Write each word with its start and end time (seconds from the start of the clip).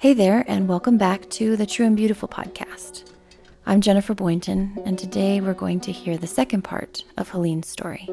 Hey 0.00 0.14
there, 0.14 0.44
and 0.46 0.68
welcome 0.68 0.96
back 0.96 1.28
to 1.30 1.56
the 1.56 1.66
True 1.66 1.84
and 1.84 1.96
Beautiful 1.96 2.28
podcast. 2.28 3.10
I'm 3.66 3.80
Jennifer 3.80 4.14
Boynton, 4.14 4.80
and 4.84 4.96
today 4.96 5.40
we're 5.40 5.54
going 5.54 5.80
to 5.80 5.90
hear 5.90 6.16
the 6.16 6.28
second 6.28 6.62
part 6.62 7.02
of 7.16 7.28
Heleine's 7.28 7.66
story. 7.66 8.08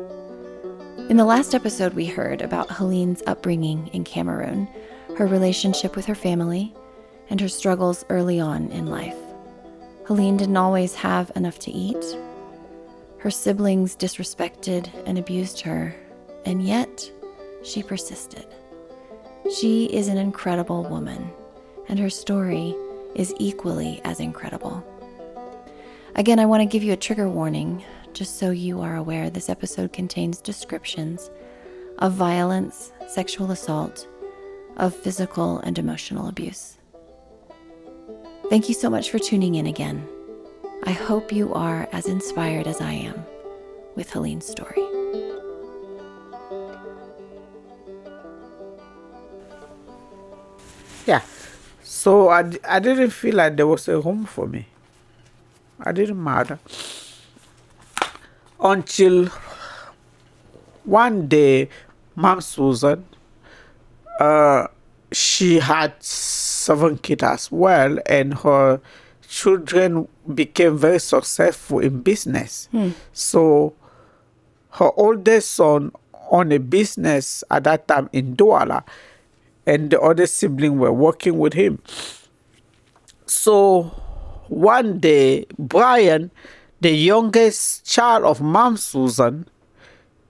In 1.10 1.18
the 1.18 1.26
last 1.26 1.54
episode, 1.54 1.94
we 1.94 2.08
heard 2.08 2.42
about 2.42 2.71
Heleine's 2.71 3.21
upbringing 3.28 3.86
in 3.90 4.04
Cameroon, 4.04 4.68
her 5.16 5.28
relationship 5.28 5.96
with 5.96 6.08
her 6.08 6.16
family, 6.16 6.74
and 7.29 7.40
her 7.40 7.47
struggles 7.47 8.04
early 8.10 8.40
on 8.40 8.72
in 8.72 8.88
life. 8.88 9.15
Heleine 10.08 10.38
didn't 10.38 10.58
always 10.58 10.96
have 10.96 11.31
enough 11.36 11.60
to 11.60 11.72
eat. 11.72 12.04
Her 13.20 13.29
siblings 13.29 13.96
disrespected 13.96 14.90
and 15.06 15.20
abused 15.20 15.62
her, 15.62 15.96
and 16.45 16.66
yet 16.66 17.12
she 17.63 17.84
persisted. 17.84 18.48
She 19.55 19.86
is 19.86 20.08
an 20.08 20.17
incredible 20.17 20.84
woman 20.86 21.31
and 21.88 21.99
her 21.99 22.09
story 22.09 22.76
is 23.16 23.34
equally 23.38 24.02
as 24.04 24.20
incredible. 24.20 24.84
Again, 26.16 26.40
I 26.40 26.46
want 26.46 26.62
to 26.62 26.66
give 26.66 26.84
you 26.84 26.94
a 26.94 26.98
trigger 26.98 27.30
warning, 27.30 27.84
just 28.14 28.40
so 28.40 28.52
you 28.52 28.82
are 28.82 28.96
aware 28.96 29.30
this 29.30 29.50
episode 29.50 29.92
contains 29.92 30.40
descriptions 30.40 31.30
of 32.00 32.14
violence, 32.14 32.92
sexual 33.08 33.52
assault, 33.52 34.08
of 34.78 34.95
physical 34.95 35.59
and 35.59 35.78
emotional 35.78 36.28
abuse. 36.28 36.78
Thank 38.50 38.70
you 38.70 38.76
so 38.76 38.90
much 38.90 39.09
for 39.09 39.20
tuning 39.20 39.56
in 39.56 39.67
again. 39.67 40.08
I 40.84 40.92
hope 40.92 41.31
you 41.31 41.54
are 41.54 41.90
as 41.92 42.08
inspired 42.08 42.67
as 42.67 42.80
I 42.80 42.92
am 42.92 43.26
with 43.95 44.09
Heleine's 44.12 44.48
story. 44.48 44.84
Yeah. 51.06 51.22
So 51.88 52.30
I, 52.30 52.52
I 52.67 52.80
didn't 52.80 53.12
feel 53.12 53.35
like 53.35 53.57
there 53.57 53.67
was 53.67 53.88
a 53.88 54.02
home 54.02 54.25
for 54.25 54.48
me. 54.48 54.66
I 55.80 55.92
didn't 55.92 56.22
matter. 56.22 56.58
Until 58.59 59.27
one 60.83 61.27
day, 61.27 61.69
Mom 62.16 62.42
Susan, 62.42 63.05
uh, 64.19 64.67
she 65.11 65.59
had 65.59 65.94
seven 66.02 66.97
kids 66.97 67.22
as 67.23 67.52
well, 67.52 67.99
and 68.08 68.33
her 68.39 68.81
children 69.27 70.08
became 70.33 70.77
very 70.80 70.99
successful 70.99 71.80
in 71.80 72.02
business. 72.02 72.67
So 73.14 73.73
her 74.72 74.89
oldest 74.97 75.52
son 75.52 75.92
owned 76.31 76.52
a 76.52 76.58
business 76.59 77.44
at 77.52 77.64
that 77.66 77.88
time 77.88 78.09
in 78.11 78.36
Douala 78.36 78.83
and 79.66 79.89
the 79.89 79.99
other 79.99 80.27
sibling 80.27 80.77
were 80.77 80.94
working 80.94 81.38
with 81.38 81.53
him. 81.53 81.81
So 83.25 83.83
one 84.47 84.99
day, 84.99 85.45
Brian, 85.58 86.31
the 86.81 86.91
youngest 86.91 87.86
child 87.86 88.23
of 88.23 88.41
Mom 88.41 88.77
Susan, 88.77 89.47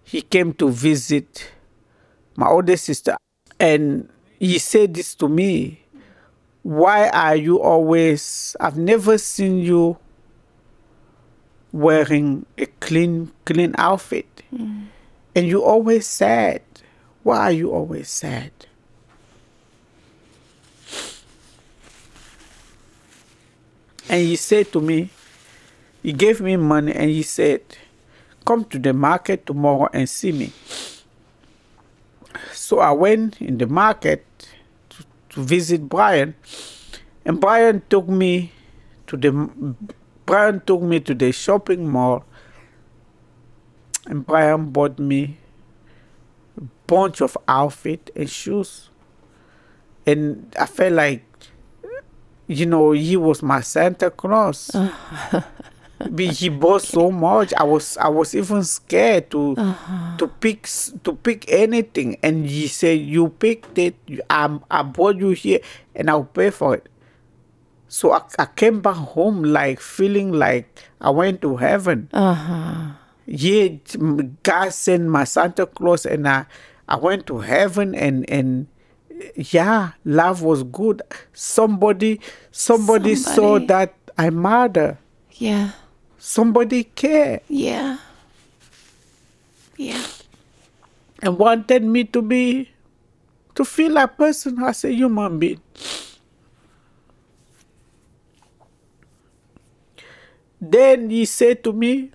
he 0.03 0.21
came 0.21 0.53
to 0.53 0.69
visit 0.69 1.51
my 2.35 2.47
older 2.47 2.77
sister, 2.77 3.17
and 3.59 4.09
he 4.39 4.59
said 4.59 4.93
this 4.93 5.15
to 5.15 5.27
me. 5.27 5.81
Why 6.63 7.09
are 7.09 7.35
you 7.35 7.61
always? 7.61 8.55
I've 8.59 8.77
never 8.77 9.17
seen 9.17 9.59
you 9.59 9.97
wearing 11.71 12.45
a 12.57 12.65
clean, 12.79 13.31
clean 13.45 13.75
outfit, 13.77 14.41
mm. 14.53 14.87
and 15.35 15.47
you 15.47 15.63
always 15.63 16.07
sad. 16.07 16.61
Why 17.23 17.37
are 17.37 17.51
you 17.51 17.71
always 17.71 18.09
sad? 18.09 18.51
And 24.09 24.21
he 24.21 24.35
said 24.35 24.71
to 24.73 24.81
me, 24.81 25.09
he 26.03 26.13
gave 26.13 26.39
me 26.41 26.55
money 26.57 26.91
and 26.93 27.09
he 27.09 27.23
said, 27.23 27.61
Come 28.45 28.63
to 28.65 28.77
the 28.77 28.93
market 28.93 29.47
tomorrow 29.47 29.89
and 29.91 30.07
see 30.07 30.31
me. 30.31 30.53
So 32.51 32.79
I 32.79 32.91
went 32.91 33.41
in 33.41 33.57
the 33.57 33.65
market 33.65 34.25
to, 34.89 35.03
to 35.29 35.43
visit 35.43 35.89
Brian, 35.89 36.35
and 37.25 37.41
Brian 37.41 37.81
took 37.89 38.07
me 38.07 38.51
to 39.07 39.17
the 39.17 39.31
Brian 40.25 40.61
took 40.65 40.81
me 40.81 40.99
to 40.99 41.13
the 41.13 41.31
shopping 41.31 41.87
mall, 41.89 42.23
and 44.05 44.25
Brian 44.25 44.69
bought 44.69 44.99
me 44.99 45.37
a 46.57 46.61
bunch 46.87 47.21
of 47.21 47.37
outfit 47.47 48.11
and 48.15 48.29
shoes. 48.29 48.89
And 50.05 50.55
I 50.59 50.65
felt 50.67 50.93
like 50.93 51.34
you 52.47 52.65
know, 52.65 52.91
he 52.91 53.17
was 53.17 53.41
my 53.41 53.61
Santa 53.61 54.09
Claus. 54.11 54.71
Uh-huh. 55.95 56.09
Be- 56.13 56.27
he 56.27 56.49
bought 56.49 56.81
so 56.81 57.09
much. 57.09 57.53
I 57.55 57.63
was 57.63 57.95
I 57.97 58.09
was 58.09 58.35
even 58.35 58.63
scared 58.65 59.31
to 59.31 59.55
uh-huh. 59.57 60.17
to 60.17 60.27
pick 60.27 60.67
to 61.03 61.15
pick 61.15 61.47
anything. 61.47 62.17
And 62.21 62.45
he 62.45 62.67
said, 62.67 62.99
"You 62.99 63.29
picked 63.29 63.79
it. 63.79 63.95
I 64.29 64.59
I 64.69 64.83
brought 64.83 65.15
you 65.15 65.29
here, 65.31 65.59
and 65.95 66.09
I'll 66.09 66.27
pay 66.27 66.49
for 66.51 66.75
it." 66.75 66.91
So 67.87 68.11
I, 68.11 68.21
I 68.37 68.45
came 68.45 68.81
back 68.81 69.15
home 69.15 69.43
like 69.43 69.79
feeling 69.79 70.33
like 70.33 70.67
I 70.99 71.11
went 71.11 71.41
to 71.47 71.55
heaven. 71.55 72.09
Uh-huh. 72.11 72.99
Yeah, 73.25 73.79
mm, 73.95 74.35
God 74.43 74.73
sent 74.73 75.07
my 75.07 75.23
Santa 75.23 75.65
Claus, 75.65 76.05
and 76.05 76.27
I 76.27 76.45
I 76.91 76.97
went 76.97 77.25
to 77.27 77.39
heaven, 77.39 77.95
and 77.95 78.29
and 78.29 78.67
yeah, 79.35 79.91
love 80.03 80.41
was 80.41 80.63
good. 80.63 81.01
Somebody, 81.33 82.19
somebody, 82.51 83.15
saw 83.15 83.59
that 83.59 83.93
I 84.17 84.29
murder. 84.29 84.97
Yeah, 85.31 85.71
Somebody 86.25 86.85
cared 86.85 87.41
yeah, 87.49 87.99
yeah. 89.77 90.03
and 91.21 91.37
wanted 91.37 91.83
me 91.83 92.03
to 92.05 92.21
be, 92.23 92.71
to 93.53 93.63
feel 93.63 93.91
like 93.91 94.17
person 94.17 94.57
as 94.63 94.83
a 94.85 94.91
human 94.91 95.37
being. 95.37 95.61
Then 100.59 101.11
he 101.11 101.25
said 101.25 101.63
to 101.65 101.73
me, 101.73 102.09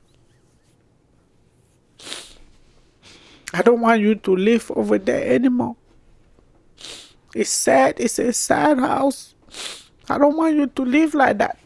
I 3.55 3.63
don't 3.63 3.81
want 3.81 4.01
you 4.01 4.17
to 4.17 4.35
live 4.35 4.73
over 4.75 4.99
there 4.99 5.35
anymore. 5.35 5.77
It's 7.35 7.51
sad. 7.51 8.01
It's 8.01 8.19
a 8.19 8.33
sad 8.33 8.79
house. 8.79 9.35
I 10.09 10.19
don't 10.19 10.37
want 10.37 10.57
you 10.57 10.67
to 10.67 10.83
live 10.85 11.15
like 11.15 11.39
that. 11.39 11.59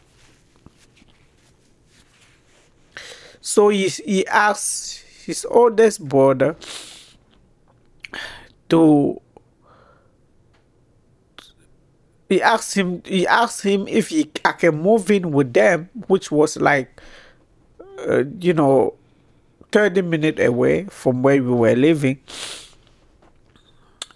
So 3.41 3.69
he, 3.69 3.87
he 3.87 4.27
asked 4.27 5.03
his 5.25 5.45
oldest 5.49 6.07
brother 6.07 6.55
to 8.69 9.21
he 12.29 12.41
asked 12.41 12.73
him 12.75 13.01
he 13.05 13.27
asked 13.27 13.61
him 13.61 13.87
if 13.87 14.09
he 14.09 14.31
I 14.43 14.53
can 14.53 14.81
move 14.81 15.09
in 15.11 15.31
with 15.31 15.53
them, 15.53 15.89
which 16.07 16.31
was 16.31 16.57
like 16.57 17.01
uh, 18.07 18.23
you 18.39 18.53
know 18.53 18.95
30 19.71 20.01
minutes 20.01 20.41
away 20.41 20.85
from 20.85 21.21
where 21.21 21.41
we 21.41 21.51
were 21.51 21.75
living. 21.75 22.19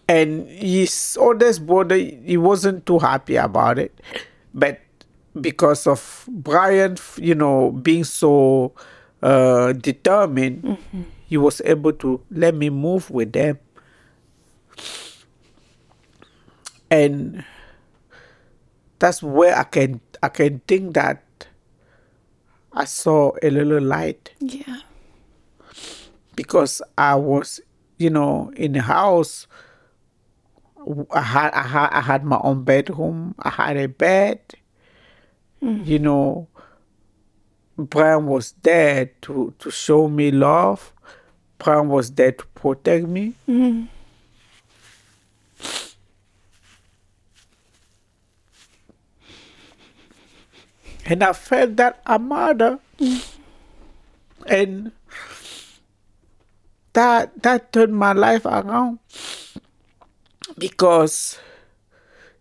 And 0.10 0.50
his 0.50 1.18
oldest 1.22 1.66
brother 1.68 1.96
he 1.96 2.36
wasn't 2.38 2.86
too 2.86 2.98
happy 2.98 3.36
about 3.38 3.78
it. 3.78 3.94
But 4.54 4.82
because 5.40 5.86
of 5.86 6.26
Brian, 6.28 6.98
you 7.18 7.36
know, 7.36 7.72
being 7.72 8.04
so 8.04 8.74
uh, 9.22 9.74
determined, 9.74 10.80
he 11.28 11.38
was 11.38 11.62
able 11.64 11.94
to 12.02 12.22
let 12.32 12.56
me 12.56 12.72
move 12.72 13.12
with 13.12 13.34
them. 13.34 13.60
And 16.92 17.44
that's 19.00 19.22
where 19.22 19.56
I 19.58 19.64
can 19.64 20.02
I 20.22 20.30
can 20.30 20.60
think 20.68 20.94
that 20.96 21.24
I 22.74 22.86
saw 22.86 23.34
a 23.42 23.50
little 23.50 23.82
light 23.82 24.32
Yeah. 24.40 24.82
because 26.36 26.82
I 26.98 27.16
was, 27.16 27.60
you 27.98 28.10
know, 28.10 28.52
in 28.56 28.74
the 28.74 28.82
house. 28.82 29.48
I 31.12 31.22
had 31.22 31.52
I 31.54 31.64
had 31.64 31.90
I 31.92 32.02
had 32.02 32.24
my 32.24 32.40
own 32.44 32.64
bedroom. 32.64 33.36
I 33.40 33.50
had 33.50 33.78
a 33.78 33.88
bed. 33.88 34.40
Hmm. 35.60 35.84
You 35.84 36.00
know, 36.00 36.48
Brian 37.78 38.28
was 38.28 38.54
there 38.64 39.12
to 39.22 39.54
to 39.60 39.72
show 39.72 40.08
me 40.08 40.32
love. 40.32 40.94
Brian 41.58 41.90
was 41.90 42.12
there 42.12 42.32
to 42.32 42.46
protect 42.56 43.08
me. 43.08 43.34
Hmm. 43.46 43.86
And 51.06 51.24
I 51.24 51.34
felt 51.34 51.76
that 51.78 52.02
a 52.06 52.20
mother. 52.20 52.80
Hmm. 52.98 53.18
And 54.46 54.92
that 56.94 57.44
that 57.44 57.74
turned 57.74 57.94
my 57.94 58.14
life 58.14 58.46
around 58.46 59.00
because 60.60 61.40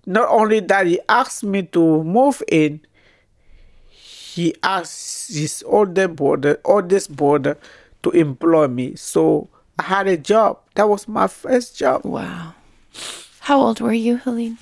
not 0.05 0.29
only 0.29 0.61
that, 0.61 0.87
he 0.87 1.01
asked 1.09 1.45
me 1.45 1.63
to 1.63 2.03
move 2.03 2.43
in. 2.49 2.81
He 3.89 4.55
asked 4.63 5.35
his 5.35 5.65
older 5.67 6.09
brother, 6.09 6.61
oldest 6.65 7.15
brother, 7.15 7.57
to 8.03 8.11
employ 8.11 8.69
me. 8.69 8.97
So 8.97 9.49
I 9.79 9.83
had 9.85 10.07
a 10.07 10.17
job. 10.17 10.59
That 10.75 10.89
was 10.89 11.09
my 11.09 11.27
first 11.27 11.77
job. 11.77 12.05
Wow. 12.05 12.55
How 13.41 13.61
old 13.61 13.81
were 13.81 13.93
you, 13.93 14.17
Heleine? 14.17 14.59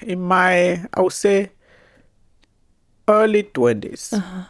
In 0.00 0.20
my, 0.20 0.84
I 0.94 1.00
would 1.00 1.12
say, 1.12 1.50
early 3.08 3.42
20s. 3.44 4.12
Uh-huh. 4.12 4.44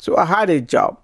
So 0.00 0.16
I 0.16 0.24
had 0.26 0.50
a 0.50 0.60
job. 0.60 0.98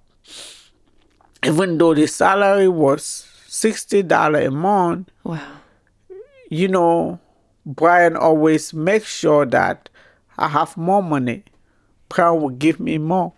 Even 1.42 1.78
though 1.78 1.94
the 1.94 2.06
salary 2.06 2.68
was 2.68 3.29
$60 3.50 4.46
a 4.46 4.50
month, 4.50 5.10
Wow. 5.24 5.40
you 6.48 6.68
know, 6.68 7.18
Brian 7.66 8.16
always 8.16 8.72
makes 8.72 9.08
sure 9.08 9.44
that 9.46 9.88
I 10.38 10.46
have 10.48 10.76
more 10.76 11.02
money. 11.02 11.42
Brian 12.08 12.40
will 12.40 12.50
give 12.50 12.78
me 12.78 12.96
more 12.98 13.32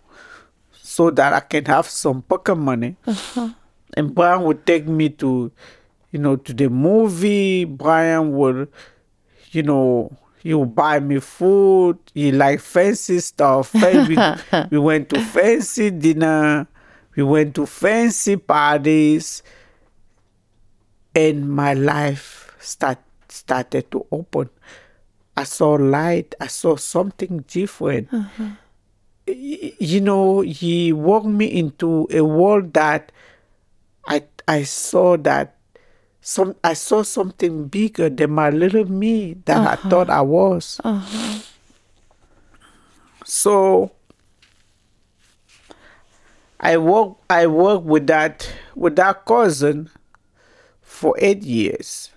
so 0.71 1.09
that 1.09 1.33
I 1.33 1.39
can 1.39 1.65
have 1.65 1.87
some 1.87 2.21
pocket 2.21 2.55
money. 2.55 2.95
Uh-huh. 3.07 3.49
And 3.97 4.13
Brian 4.13 4.43
would 4.43 4.65
take 4.67 4.87
me 4.87 5.09
to, 5.09 5.51
you 6.11 6.19
know, 6.19 6.35
to 6.35 6.53
the 6.53 6.69
movie. 6.69 7.65
Brian 7.65 8.33
would, 8.33 8.71
you 9.51 9.63
know, 9.63 10.15
he 10.43 10.53
would 10.53 10.75
buy 10.75 10.99
me 10.99 11.19
food. 11.19 11.97
He 12.13 12.31
like 12.31 12.59
fancy 12.59 13.19
stuff. 13.19 13.73
we, 13.73 14.17
we 14.71 14.77
went 14.77 15.09
to 15.09 15.19
fancy 15.21 15.89
dinner. 15.89 16.67
We 17.15 17.23
went 17.23 17.55
to 17.55 17.65
fancy 17.65 18.37
parties 18.37 19.41
and 21.15 21.49
my 21.49 21.73
life 21.73 22.55
start 22.59 22.99
started 23.29 23.89
to 23.91 24.05
open. 24.11 24.49
I 25.35 25.43
saw 25.45 25.71
light. 25.73 26.35
I 26.39 26.47
saw 26.47 26.75
something 26.75 27.45
different. 27.47 28.09
Uh-huh. 28.13 28.57
Y- 29.27 29.73
You 29.79 30.01
know, 30.01 30.41
he 30.41 30.93
walked 30.93 31.25
me 31.27 31.45
into 31.45 32.07
a 32.11 32.21
world 32.21 32.73
that 32.73 33.11
I 34.07 34.23
I 34.47 34.63
saw 34.63 35.17
that 35.17 35.55
some 36.21 36.55
I 36.63 36.73
saw 36.73 37.03
something 37.03 37.67
bigger 37.67 38.09
than 38.09 38.31
my 38.31 38.49
little 38.49 38.85
me 38.85 39.35
that 39.45 39.57
I 39.65 39.73
uh-huh. 39.73 39.89
thought 39.89 40.09
I 40.09 40.21
was. 40.21 40.79
Uh-huh. 40.83 41.39
So 43.25 43.91
I 46.59 46.77
work 46.77 47.17
I 47.29 47.47
work 47.47 47.83
with 47.83 48.07
that 48.07 48.47
with 48.75 48.95
that 48.95 49.25
cousin 49.25 49.89
for 51.03 51.15
eight 51.19 51.43
years 51.43 52.11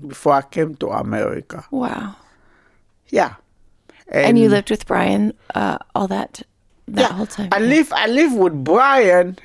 before 0.00 0.32
I 0.32 0.40
came 0.40 0.74
to 0.76 0.88
America. 0.88 1.66
Wow. 1.70 2.16
Yeah. 3.08 3.34
And, 4.08 4.38
you 4.38 4.48
lived 4.48 4.70
with 4.70 4.86
Brian 4.86 5.34
uh, 5.54 5.76
all 5.94 6.08
that 6.08 6.40
that 6.88 7.10
yeah, 7.10 7.12
whole 7.12 7.26
time. 7.26 7.50
I 7.52 7.58
live 7.58 7.92
I 7.92 8.06
live 8.06 8.32
with 8.32 8.64
Brian 8.64 9.36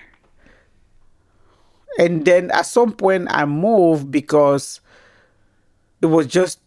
and 2.00 2.24
then 2.24 2.50
at 2.52 2.66
some 2.66 2.94
point 2.94 3.28
I 3.30 3.44
moved 3.44 4.10
because 4.10 4.80
it 6.02 6.06
was 6.06 6.28
just 6.28 6.62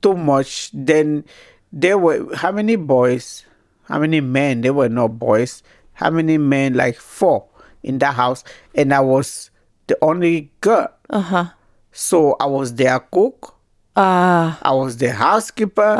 too 0.00 0.14
much. 0.14 0.70
Then 0.72 1.26
there 1.70 1.98
were 1.98 2.34
how 2.34 2.50
many 2.50 2.76
boys? 2.76 3.44
How 3.84 3.98
many 3.98 4.22
men? 4.22 4.62
There 4.62 4.72
were 4.72 4.88
no 4.88 5.06
boys. 5.06 5.62
How 5.92 6.08
many 6.08 6.38
men? 6.38 6.72
Like 6.72 6.96
four 6.96 7.44
in 7.82 7.98
that 7.98 8.14
house, 8.14 8.42
and 8.74 8.94
I 8.94 9.00
was 9.00 9.50
the 9.86 9.96
only 10.02 10.50
girl. 10.60 10.88
Uh 11.10 11.20
huh. 11.20 11.44
So 11.92 12.36
I 12.40 12.46
was 12.46 12.74
their 12.74 12.98
cook. 13.00 13.54
Ah. 13.96 14.58
I 14.62 14.72
was 14.72 14.96
the 14.98 15.12
housekeeper. 15.12 15.96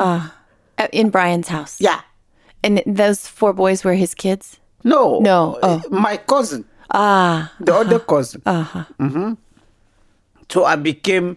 Uh, 0.78 0.88
in 0.92 1.10
Brian's 1.10 1.48
house. 1.48 1.80
yeah. 1.80 2.00
And 2.62 2.82
those 2.86 3.26
four 3.26 3.52
boys 3.52 3.84
were 3.84 3.94
his 3.94 4.14
kids. 4.14 4.58
No. 4.84 5.20
No, 5.20 5.58
oh. 5.62 5.82
My 5.90 6.16
cousin. 6.16 6.64
Ah. 6.90 7.52
the 7.60 7.74
other 7.74 7.98
cousin. 7.98 8.42
Uh-huh. 8.44 8.84
Mm-hmm. 9.00 9.34
So 10.50 10.64
I 10.64 10.76
became, 10.76 11.36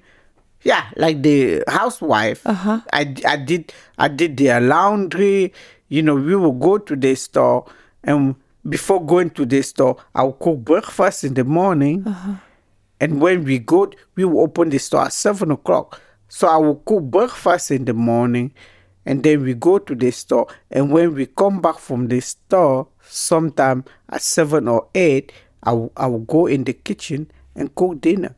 yeah, 0.63 0.89
like 0.97 1.21
the 1.21 1.63
housewife. 1.67 2.45
Uh-huh. 2.45 2.81
I, 2.93 3.15
I 3.25 3.37
did 3.37 3.73
I 3.97 4.07
did 4.07 4.37
their 4.37 4.59
laundry. 4.61 5.53
You 5.87 6.01
know, 6.03 6.15
we 6.15 6.35
would 6.35 6.59
go 6.59 6.77
to 6.77 6.95
the 6.95 7.15
store, 7.15 7.65
and 8.03 8.35
before 8.67 9.05
going 9.05 9.29
to 9.31 9.45
the 9.45 9.61
store, 9.61 9.97
I'll 10.13 10.33
cook 10.33 10.59
breakfast 10.59 11.23
in 11.23 11.33
the 11.33 11.43
morning. 11.43 12.07
Uh-huh. 12.07 12.35
And 12.99 13.21
when 13.21 13.45
we 13.45 13.59
go, 13.59 13.91
we 14.15 14.25
will 14.25 14.41
open 14.41 14.69
the 14.69 14.77
store 14.77 15.05
at 15.05 15.13
seven 15.13 15.51
o'clock. 15.51 16.01
So 16.27 16.47
I 16.47 16.57
will 16.57 16.75
cook 16.75 17.03
breakfast 17.03 17.71
in 17.71 17.85
the 17.85 17.93
morning, 17.93 18.53
and 19.05 19.23
then 19.23 19.43
we 19.43 19.53
go 19.53 19.79
to 19.79 19.95
the 19.95 20.11
store. 20.11 20.47
And 20.69 20.91
when 20.91 21.15
we 21.15 21.25
come 21.25 21.61
back 21.61 21.79
from 21.79 22.09
the 22.09 22.19
store, 22.19 22.87
sometime 23.01 23.85
at 24.09 24.21
seven 24.21 24.67
or 24.67 24.87
eight, 24.93 25.31
I 25.63 25.73
will, 25.73 25.91
I 25.95 26.07
will 26.07 26.19
go 26.19 26.45
in 26.45 26.65
the 26.65 26.73
kitchen 26.73 27.31
and 27.55 27.73
cook 27.73 28.01
dinner 28.01 28.35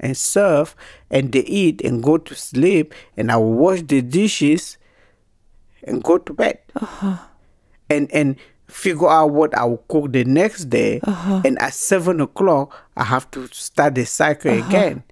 and 0.00 0.16
serve, 0.16 0.74
and 1.08 1.32
they 1.32 1.40
eat 1.40 1.80
and 1.82 2.02
go 2.02 2.18
to 2.18 2.34
sleep, 2.34 2.92
and 3.16 3.30
I 3.30 3.36
will 3.36 3.54
wash 3.54 3.82
the 3.82 4.02
dishes 4.02 4.76
and 5.84 6.02
go 6.02 6.18
to 6.18 6.32
bed. 6.34 6.58
And 7.88 8.10
and 8.12 8.36
figure 8.68 9.08
out 9.08 9.30
what 9.30 9.56
I 9.56 9.64
will 9.64 9.84
cook 9.88 10.12
the 10.12 10.24
next 10.24 10.66
day. 10.66 11.00
Uh-huh. 11.02 11.42
And 11.44 11.58
at 11.60 11.74
seven 11.74 12.20
o'clock, 12.20 12.74
I 12.96 13.04
have 13.04 13.30
to 13.32 13.46
start 13.48 13.94
the 13.94 14.04
cycle 14.04 14.52
uh-huh. 14.52 14.68
again. 14.68 15.02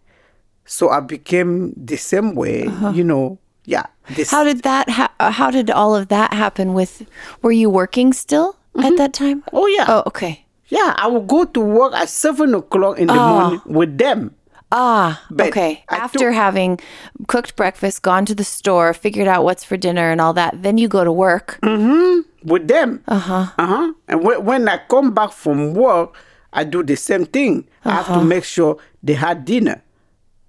So 0.65 0.91
I 0.91 1.01
became 1.01 1.73
the 1.77 1.97
same 1.97 2.35
way, 2.35 2.67
uh-huh. 2.67 2.93
you 2.95 3.05
know. 3.05 3.39
Yeah. 3.65 3.87
How 4.29 4.43
did 4.43 4.63
that? 4.63 4.89
Ha- 4.89 5.13
uh, 5.21 5.31
how 5.31 5.51
did 5.51 5.71
all 5.71 5.95
of 5.95 6.09
that 6.09 6.33
happen? 6.35 6.75
With 6.75 7.07
were 7.43 7.53
you 7.53 7.71
working 7.71 8.13
still 8.13 8.57
at 8.75 8.85
mm-hmm. 8.85 8.97
that 8.97 9.13
time? 9.13 9.45
oh 9.53 9.67
yeah, 9.69 9.87
Oh, 9.89 10.03
okay. 10.07 10.45
yeah. 10.67 10.95
I 10.99 11.07
will 11.07 11.23
go 11.23 11.45
to 11.45 11.61
work 11.61 11.95
at 11.95 12.09
seven 12.09 12.55
o'clock 12.55 12.99
in 12.99 13.07
the 13.07 13.15
ah. 13.15 13.41
morning 13.41 13.63
with 13.67 13.99
them. 13.99 14.35
Ah, 14.75 15.21
But 15.31 15.49
okay. 15.49 15.85
I 15.91 15.97
After 15.97 16.19
took- 16.33 16.35
having 16.35 16.81
cooked 17.29 17.57
breakfast, 17.57 18.01
gone 18.03 18.25
to 18.25 18.35
the 18.35 18.43
store, 18.45 18.95
figured 18.95 19.29
out 19.29 19.45
what's 19.45 19.63
for 19.65 19.77
dinner 19.77 20.11
and 20.11 20.19
all 20.21 20.33
that, 20.33 20.63
then 20.63 20.79
you 20.79 20.89
go 20.89 21.05
to 21.05 21.13
work. 21.13 21.59
with 21.63 22.67
them. 22.69 23.01
Uh 23.07 23.15
Uh-huh. 23.15 23.47
Uh 23.59 23.67
huh. 23.67 23.93
And 24.09 24.25
when, 24.25 24.45
when 24.45 24.69
I 24.69 24.79
come 24.89 25.13
back 25.13 25.33
from 25.33 25.75
work, 25.75 26.17
I 26.53 26.65
do 26.65 26.83
the 26.83 26.97
same 26.97 27.27
thing. 27.27 27.69
I 27.85 27.91
have 28.01 28.09
Uh-huh. 28.09 28.21
to 28.21 28.25
make 28.25 28.45
sure 28.45 28.79
they 29.03 29.15
had 29.15 29.45
dinner. 29.45 29.83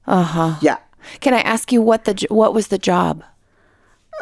Uh 0.08 0.24
huh. 0.24 0.52
Yeah. 0.62 0.78
Can 1.20 1.34
I 1.34 1.42
ask 1.42 1.72
you 1.72 1.82
what 1.84 2.06
the 2.06 2.16
what 2.30 2.54
was 2.54 2.68
the 2.70 2.78
job? 2.80 3.24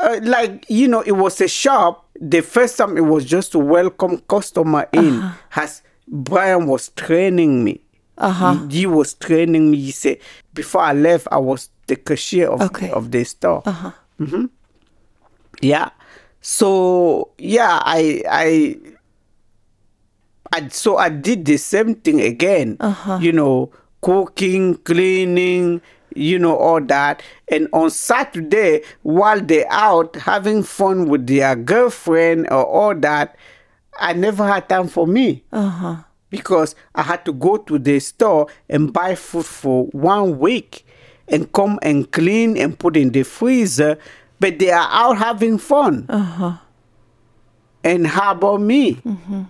Uh, 0.01 0.19
like 0.23 0.65
you 0.69 0.87
know, 0.87 1.01
it 1.05 1.13
was 1.13 1.39
a 1.41 1.47
shop. 1.47 2.05
The 2.19 2.41
first 2.41 2.77
time 2.77 2.97
it 2.97 3.05
was 3.05 3.23
just 3.25 3.51
to 3.53 3.59
welcome 3.59 4.17
customer 4.27 4.87
in. 4.93 5.19
Uh-huh. 5.21 5.31
Has 5.49 5.81
Brian 6.07 6.65
was 6.65 6.89
training 6.97 7.63
me. 7.63 7.81
Uh 8.17 8.31
huh. 8.31 8.53
He, 8.69 8.79
he 8.79 8.85
was 8.85 9.13
training 9.15 9.71
me. 9.71 9.77
He 9.79 9.91
said 9.91 10.17
before 10.53 10.81
I 10.81 10.93
left, 10.93 11.27
I 11.31 11.37
was 11.37 11.69
the 11.87 11.95
cashier 11.95 12.49
of 12.49 12.61
Okay. 12.61 12.89
of 12.91 13.11
the 13.11 13.23
store. 13.23 13.63
Uh 13.65 13.71
huh. 13.71 13.91
Mm-hmm. 14.19 14.45
Yeah. 15.61 15.89
So 16.41 17.31
yeah, 17.37 17.79
I 17.83 18.23
I 18.29 18.77
I 20.53 20.67
so 20.69 20.97
I 20.97 21.09
did 21.09 21.45
the 21.45 21.57
same 21.57 21.95
thing 21.95 22.21
again. 22.21 22.77
Uh-huh. 22.79 23.19
you 23.21 23.31
know, 23.31 23.71
cooking, 24.01 24.75
cleaning, 24.77 25.81
you 26.15 26.37
know, 26.39 26.55
all 26.57 26.81
that. 26.81 27.23
And 27.47 27.67
on 27.73 27.89
Saturday, 27.89 28.81
while 29.03 29.39
they're 29.41 29.71
out 29.71 30.15
having 30.15 30.63
fun 30.63 31.07
with 31.07 31.27
their 31.27 31.55
girlfriend 31.55 32.47
or 32.51 32.65
all 32.65 32.95
that, 32.95 33.35
I 33.99 34.13
never 34.13 34.45
had 34.45 34.67
time 34.67 34.87
for 34.87 35.07
me. 35.07 35.43
Because 36.31 36.73
I 36.95 37.03
had 37.03 37.23
to 37.25 37.33
go 37.33 37.57
to 37.57 37.77
the 37.77 37.99
store 37.99 38.47
and 38.67 38.91
buy 38.91 39.13
food 39.13 39.45
for 39.45 39.85
one 39.87 40.39
week 40.39 40.83
and 41.27 41.51
come 41.51 41.77
and 41.83 42.11
clean 42.11 42.57
and 42.57 42.77
put 42.79 42.97
in 42.97 43.11
the 43.11 43.21
freezer. 43.23 43.99
But 44.39 44.57
they 44.57 44.71
are 44.71 44.87
out 44.89 45.19
having 45.19 45.59
fun. 45.59 46.07
Uh-huh. 46.09 46.57
And 47.83 48.07
how 48.07 48.31
about 48.31 48.61
me? 48.61 48.95
Mm-hmm. 48.95 49.43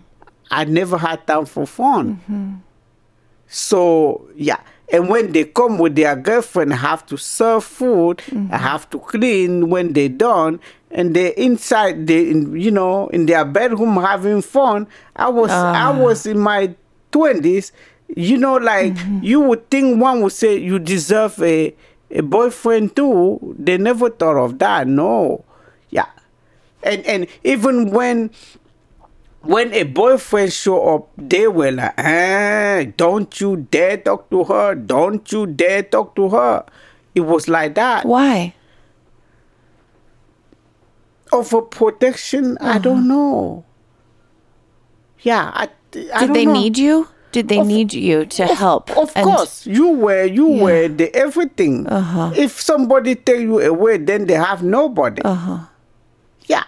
I 0.50 0.66
never 0.66 0.98
had 0.98 1.26
time 1.26 1.46
for 1.46 1.66
fun. 1.66 2.16
Mm-hmm. 2.16 2.56
So 3.48 4.28
yeah, 4.36 4.60
and 4.92 5.10
when 5.10 5.32
they 5.32 5.46
come 5.46 5.78
with 5.78 5.96
their 5.96 6.16
girlfriend, 6.16 6.74
I 6.74 6.78
have 6.78 7.06
to 7.08 7.18
serve 7.18 7.64
food. 7.64 8.22
I 8.28 8.32
mm-hmm. 8.32 8.48
have 8.50 8.90
to 8.90 9.00
clean 9.00 9.70
when 9.70 9.94
they're 9.94 10.10
done, 10.10 10.60
and 10.94 11.16
they 11.16 11.34
inside, 11.36 12.08
they 12.08 12.30
in, 12.30 12.56
you 12.60 12.72
know 12.72 13.08
in 13.10 13.26
their 13.26 13.46
bedroom 13.46 13.96
having 13.98 14.42
fun. 14.42 14.88
I 15.16 15.30
was 15.30 15.52
I 15.52 15.92
was 15.92 16.26
in 16.26 16.40
my 16.40 16.74
twenties. 17.12 17.72
You 18.14 18.38
know, 18.38 18.56
like 18.56 18.98
you 19.22 19.40
would 19.40 19.70
think 19.70 20.02
one 20.02 20.22
would 20.22 20.34
say 20.34 20.58
you 20.58 20.80
deserve 20.80 21.42
a 21.42 21.74
a 22.10 22.22
boyfriend 22.22 22.96
too. 22.96 23.56
They 23.58 23.78
never 23.78 24.10
thought 24.10 24.36
of 24.38 24.60
that. 24.60 24.86
No, 24.88 25.46
yeah, 25.92 26.08
and 26.84 27.06
and 27.06 27.28
even 27.44 27.92
when 27.92 28.32
when 29.44 29.74
a 29.74 29.84
boyfriend 29.84 30.54
show 30.54 30.96
up, 30.96 31.10
they 31.18 31.48
were 31.48 31.72
like, 31.72 31.94
eh, 31.98 32.92
don't 32.98 33.40
you 33.40 33.68
dare 33.72 33.98
talk 33.98 34.30
to 34.30 34.44
her. 34.44 34.76
Don't 34.76 35.32
you 35.32 35.48
dare 35.48 35.84
talk 35.84 36.16
to 36.16 36.30
her. 36.30 36.66
It 37.16 37.22
was 37.22 37.48
like 37.48 37.76
that. 37.76 38.06
Why? 38.06 38.54
Over 41.32 41.62
protection, 41.62 42.58
I 42.60 42.78
don't 42.78 43.08
know. 43.08 43.64
Yeah, 45.22 45.52
I, 45.54 45.70
I 46.14 46.26
Did 46.26 46.34
they 46.34 46.46
know. 46.46 46.54
need 46.54 46.78
you? 46.78 47.08
Did 47.32 47.48
they 47.48 47.62
need 47.62 47.94
you 47.94 48.26
to 48.26 48.46
help? 48.48 48.92
Of 48.98 49.14
And- 49.16 49.24
course, 49.26 49.66
you 49.66 49.90
were 49.90 50.26
you 50.26 50.48
were 50.48 50.90
the 50.90 51.16
everything. 51.16 51.88
Uh-huh. 51.88 52.34
If 52.36 52.60
somebody 52.60 53.16
take 53.16 53.42
you 53.42 53.60
away, 53.62 53.98
then 53.98 54.26
they 54.26 54.34
have 54.34 54.62
nobody. 54.64 55.22
Uh-huh. 55.24 55.60
Yeah. 56.48 56.64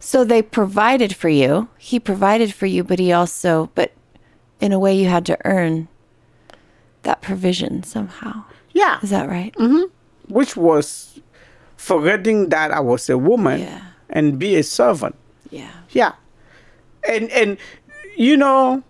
So 0.00 0.24
they 0.24 0.42
provided 0.42 1.16
for 1.16 1.28
you. 1.30 1.68
He 1.78 1.98
provided 1.98 2.52
for 2.52 2.66
you, 2.66 2.84
but 2.84 2.98
he 2.98 3.10
also, 3.12 3.70
but 3.74 3.92
in 4.60 4.72
a 4.72 4.78
way, 4.78 4.94
you 4.94 5.08
had 5.08 5.24
to 5.26 5.38
earn 5.46 5.88
that 7.02 7.22
provision 7.22 7.82
somehow. 7.82 8.44
Yeah. 8.72 8.98
Is 9.02 9.10
that 9.10 9.28
right? 9.28 9.54
Which 10.28 10.56
was 10.56 11.20
forgetting 11.84 12.48
that 12.48 12.72
I 12.72 12.80
was 12.80 13.10
a 13.10 13.18
woman 13.18 13.60
Yeah. 13.60 13.80
and 14.08 14.38
be 14.38 14.56
a 14.56 14.62
servant. 14.62 15.14
Yeah. 15.50 15.70
Yeah. 15.90 16.12
And 17.06 17.28
and 17.30 17.58
you 18.16 18.36
know 18.36 18.82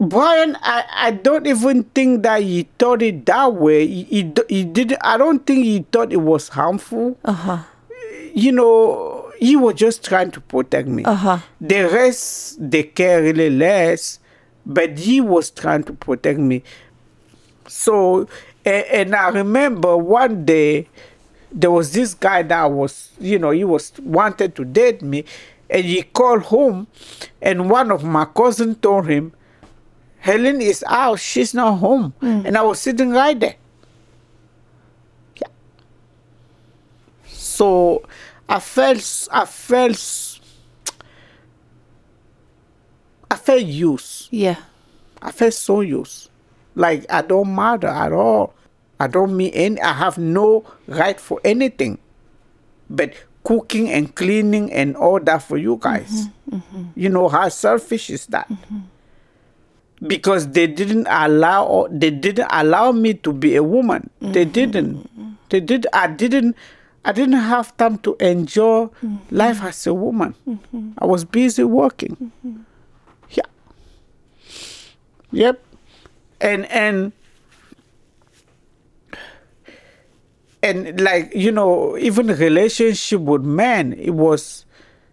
Brian, 0.00 0.56
I, 0.62 0.84
I 0.90 1.10
don't 1.12 1.46
even 1.46 1.84
think 1.94 2.24
that 2.24 2.42
he 2.42 2.66
thought 2.78 3.02
it 3.02 3.24
that 3.26 3.54
way. 3.54 3.86
He, 3.86 4.02
he, 4.04 4.22
d- 4.24 4.42
he 4.48 4.64
didn't. 4.64 4.98
I 5.04 5.16
don't 5.16 5.46
think 5.46 5.62
he 5.64 5.86
thought 5.92 6.12
it 6.12 6.16
was 6.22 6.48
harmful. 6.48 7.16
Uh 7.24 7.32
huh. 7.32 7.58
You 8.34 8.50
know, 8.50 9.30
he 9.38 9.54
was 9.54 9.74
just 9.74 10.02
trying 10.04 10.32
to 10.32 10.40
protect 10.40 10.88
me. 10.88 11.04
Uh 11.04 11.14
huh. 11.14 11.38
The 11.60 11.82
rest, 11.84 12.56
they 12.58 12.82
care 12.82 13.22
really 13.22 13.50
less, 13.50 14.18
but 14.66 14.98
he 14.98 15.20
was 15.20 15.50
trying 15.50 15.84
to 15.84 15.92
protect 15.92 16.40
me. 16.40 16.64
So, 17.68 18.26
and, 18.64 18.86
and 18.86 19.14
I 19.14 19.28
remember 19.28 19.96
one 19.96 20.44
day, 20.44 20.88
there 21.50 21.70
was 21.70 21.92
this 21.92 22.14
guy 22.14 22.42
that 22.42 22.70
was, 22.70 23.10
you 23.20 23.38
know, 23.38 23.50
he 23.50 23.64
was 23.64 23.92
wanted 24.00 24.54
to 24.56 24.64
date 24.64 25.02
me, 25.02 25.24
and 25.68 25.84
he 25.84 26.02
called 26.02 26.42
home, 26.42 26.86
and 27.40 27.68
one 27.70 27.90
of 27.90 28.04
my 28.04 28.24
cousin 28.24 28.74
told 28.76 29.08
him, 29.08 29.32
Helen 30.18 30.62
is 30.62 30.84
out, 30.86 31.18
she's 31.18 31.52
not 31.52 31.78
home, 31.78 32.14
hmm. 32.20 32.42
and 32.46 32.56
I 32.56 32.62
was 32.62 32.80
sitting 32.80 33.10
right 33.10 33.38
there. 33.38 33.56
Yeah. 35.36 35.48
So, 37.26 38.02
I 38.48 38.60
felt, 38.60 39.28
I 39.32 39.44
felt, 39.44 40.40
I 43.30 43.36
felt 43.36 43.62
used. 43.62 44.28
Yeah. 44.30 44.56
I 45.20 45.32
felt 45.32 45.54
so 45.54 45.80
used. 45.80 46.28
Like 46.74 47.06
I 47.10 47.22
don't 47.22 47.54
matter 47.54 47.88
at 47.88 48.12
all. 48.12 48.54
I 48.98 49.06
don't 49.06 49.36
mean 49.36 49.52
any 49.54 49.80
I 49.80 49.92
have 49.92 50.18
no 50.18 50.64
right 50.86 51.18
for 51.20 51.40
anything. 51.44 51.98
But 52.88 53.14
cooking 53.44 53.90
and 53.90 54.14
cleaning 54.14 54.72
and 54.72 54.96
all 54.96 55.18
that 55.20 55.42
for 55.42 55.58
you 55.58 55.78
guys. 55.80 56.28
Mm-hmm, 56.48 56.56
mm-hmm. 56.56 56.82
You 56.94 57.08
know 57.08 57.28
how 57.28 57.48
selfish 57.48 58.10
is 58.10 58.26
that? 58.26 58.48
Mm-hmm. 58.48 60.06
Because 60.06 60.48
they 60.48 60.66
didn't 60.66 61.06
allow 61.08 61.86
they 61.90 62.10
didn't 62.10 62.48
allow 62.50 62.92
me 62.92 63.14
to 63.14 63.32
be 63.32 63.56
a 63.56 63.62
woman. 63.62 64.10
They 64.20 64.44
didn't. 64.44 65.08
They 65.50 65.60
did 65.60 65.86
I 65.92 66.08
didn't 66.08 66.56
I 67.04 67.12
didn't 67.12 67.38
have 67.38 67.76
time 67.76 67.98
to 67.98 68.16
enjoy 68.20 68.88
life 69.30 69.62
as 69.62 69.86
a 69.86 69.94
woman. 69.94 70.34
I 70.98 71.04
was 71.06 71.24
busy 71.24 71.64
working. 71.64 72.32
Yeah. 73.30 73.46
Yep. 75.32 75.62
And 76.42 76.66
and 76.66 77.12
and 80.62 81.00
like 81.00 81.34
you 81.34 81.50
know, 81.52 81.96
even 81.98 82.28
relationship 82.28 83.20
with 83.20 83.42
men, 83.42 83.92
it 83.94 84.10
was 84.10 84.64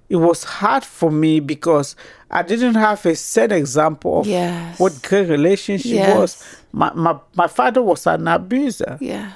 it 0.09 0.17
was 0.17 0.43
hard 0.43 0.83
for 0.83 1.11
me 1.11 1.39
because 1.39 1.95
I 2.31 2.41
didn't 2.43 2.75
have 2.75 3.05
a 3.05 3.15
set 3.15 3.51
example 3.51 4.21
of 4.21 4.27
Yes. 4.27 4.79
what 4.79 5.01
great 5.03 5.29
relationship 5.29 5.91
Yes. 5.91 6.17
was. 6.17 6.43
My, 6.71 6.91
my 6.93 7.17
my 7.35 7.47
father 7.47 7.81
was 7.81 8.05
an 8.07 8.27
abuser. 8.27 8.97
Yeah. 9.01 9.31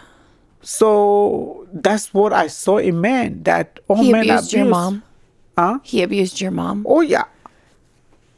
So 0.61 1.67
that's 1.73 2.13
what 2.13 2.31
I 2.33 2.47
saw 2.47 2.77
in 2.77 3.01
men 3.01 3.43
that 3.43 3.79
all 3.87 3.97
He 3.97 4.11
men 4.11 4.29
abused 4.29 4.53
your 4.53 4.61
abuse. 4.63 4.71
mom. 4.71 5.03
Huh? 5.57 5.79
He 5.83 6.01
abused 6.01 6.41
your 6.41 6.51
mom. 6.51 6.85
Oh 6.87 7.01
yeah. 7.01 7.25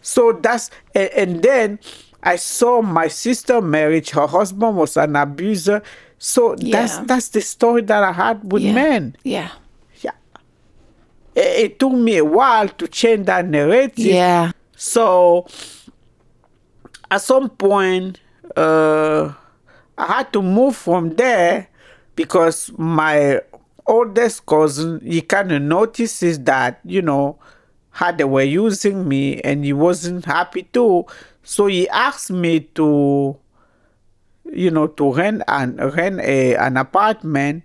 So 0.01 0.33
that's 0.33 0.69
and, 0.93 1.09
and 1.15 1.43
then 1.43 1.79
I 2.25 2.36
saw 2.38 2.82
my 2.82 3.08
sister 3.08 3.62
marriage. 3.62 4.10
Her 4.10 4.27
husband 4.27 4.75
was 4.77 4.98
an 4.98 5.15
abuser. 5.15 5.84
So 6.17 6.55
that's 6.55 6.96
Yeah. 6.98 7.03
that's 7.05 7.29
the 7.29 7.41
story 7.41 7.82
that 7.84 8.03
I 8.03 8.12
had 8.12 8.51
with 8.51 8.63
yeah. 8.63 8.74
men. 8.74 9.15
Yeah. 9.24 9.51
Yeah. 10.01 10.12
It, 11.36 11.41
it 11.65 11.79
took 11.79 11.94
me 11.94 12.17
a 12.17 12.25
while 12.25 12.67
to 12.67 12.88
change 12.88 13.27
that 13.27 13.46
narrative. 13.48 14.05
Yeah. 14.05 14.51
So 14.75 15.46
at 17.12 17.22
some 17.22 17.50
point, 17.50 18.20
uh, 18.55 19.34
I 19.98 20.05
had 20.05 20.34
to 20.34 20.41
move 20.41 20.75
from 20.75 21.15
there 21.15 21.67
because 22.15 22.72
my 22.77 23.41
oldest 23.86 24.46
cousin, 24.46 25.00
he 25.01 25.22
kind 25.22 25.51
of 25.51 25.62
notices 25.62 26.39
that, 26.39 26.79
you 26.84 27.01
know, 27.01 27.38
how 27.91 28.12
they 28.12 28.24
were 28.24 28.41
using 28.41 29.08
me 29.08 29.39
and 29.41 29.63
he 29.63 29.72
wasn't 29.74 30.25
happy 30.25 30.63
too. 30.74 31.05
So 31.45 31.67
he 31.67 31.87
asked 31.89 32.31
me 32.31 32.61
to, 32.75 33.37
you 34.51 34.71
know, 34.71 34.87
to 34.87 35.13
rent 35.13 35.43
an 35.47 35.77
rent 35.77 36.19
a, 36.21 36.55
an 36.55 36.77
apartment, 36.77 37.63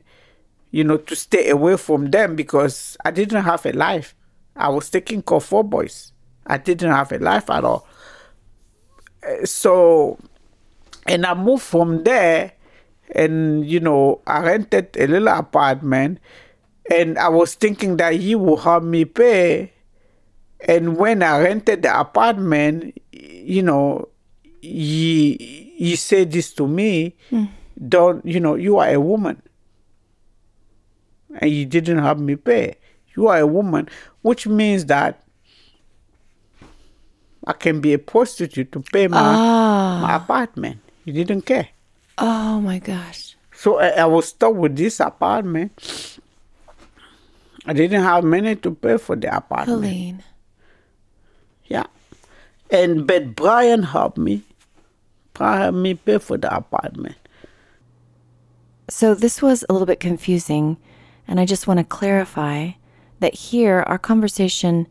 you 0.71 0.85
know, 0.85 0.99
to 0.99 1.17
stay 1.17 1.51
away 1.51 1.77
from 1.77 2.11
them 2.11 2.37
because 2.37 2.97
I 3.05 3.11
didn't 3.11 3.45
have 3.45 3.67
a 3.67 3.73
life. 3.73 4.15
I 4.57 4.69
was 4.69 4.91
taking 4.91 5.23
care 5.23 5.39
of 5.39 5.45
four 5.45 5.65
boys. 5.65 6.13
I 6.47 6.59
didn't 6.59 6.93
have 6.93 7.13
a 7.13 7.19
life 7.19 7.51
at 7.51 7.65
all. 7.65 7.87
Uh, 9.27 9.47
So, 9.47 10.19
and 11.07 11.25
I 11.27 11.35
moved 11.35 11.63
from 11.63 12.05
there, 12.05 12.53
and 13.15 13.65
you 13.67 13.81
know, 13.81 14.21
I 14.27 14.41
rented 14.41 14.97
a 14.99 15.07
little 15.07 15.29
apartment, 15.29 16.21
and 16.91 17.19
I 17.19 17.29
was 17.29 17.55
thinking 17.55 17.97
that 17.99 18.15
he 18.15 18.35
would 18.35 18.61
help 18.61 18.85
me 18.85 19.05
pay. 19.05 19.73
And 20.69 20.97
when 20.99 21.23
I 21.23 21.41
rented 21.41 21.83
the 21.83 21.99
apartment, 21.99 22.99
you 23.23 23.63
know, 23.63 24.09
he 24.61 25.95
said 25.97 26.33
this 26.33 26.53
to 26.55 26.67
me, 26.69 27.17
don't 27.89 28.25
you 28.25 28.41
know, 28.41 28.55
you 28.57 28.79
are 28.79 28.89
a 28.89 29.01
woman, 29.01 29.41
and 31.41 31.51
you 31.51 31.65
didn't 31.67 31.99
have 31.99 32.19
me 32.21 32.37
pay. 32.37 32.77
You 33.17 33.29
are 33.29 33.39
a 33.39 33.47
woman, 33.47 33.89
which 34.23 34.47
means 34.47 34.87
that 34.87 35.23
I 37.47 37.53
can 37.55 37.81
be 37.81 37.93
a 37.95 37.99
prostitute 37.99 38.71
to 38.73 38.81
pay 38.81 39.09
my, 39.09 39.19
Ah. 39.19 39.99
my 40.03 40.17
apartment. 40.17 40.79
You 41.05 41.13
didn't 41.13 41.43
care. 41.47 41.69
Oh 42.19 42.61
my 42.61 42.79
gosh. 42.79 43.35
So 43.55 43.79
I, 43.81 43.89
I 43.89 44.05
was 44.05 44.29
stuck 44.29 44.55
with 44.55 44.77
this 44.77 45.01
apartment. 45.01 45.73
I 47.67 47.73
didn't 47.73 48.03
have 48.03 48.25
money 48.25 48.57
to 48.57 48.75
pay 48.75 48.97
for 48.99 49.17
the 49.17 49.35
apartment. 49.35 49.83
Heleine. 49.85 50.23
Yeah. 51.67 51.87
And 52.71 53.07
but 53.07 53.35
Brian 53.35 53.83
helped 53.83 54.19
me. 54.19 54.43
Brian 55.35 55.61
helped 55.61 55.79
me 55.79 55.95
pay 55.95 56.19
for 56.19 56.37
the 56.37 56.55
apartment. 56.55 57.17
So 58.89 59.15
this 59.15 59.41
was 59.41 59.65
a 59.69 59.73
little 59.73 59.87
bit 59.87 60.01
confusing, 60.01 60.77
and 61.29 61.39
I 61.39 61.45
just 61.45 61.67
want 61.67 61.79
to 61.79 61.85
clarify 61.85 62.73
that 63.21 63.35
here 63.35 63.85
our 63.87 63.99
conversation 63.99 64.89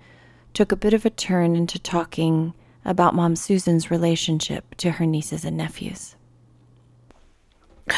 took 0.53 0.71
a 0.71 0.77
bit 0.77 0.93
of 0.93 1.05
a 1.05 1.09
turn 1.09 1.55
into 1.55 1.79
talking 1.79 2.53
about 2.85 3.13
Mom 3.13 3.35
Susan's 3.35 3.91
relationship 3.91 4.75
to 4.75 4.91
her 4.91 5.05
nieces 5.05 5.43
and 5.45 5.57
nephews. 5.57 6.15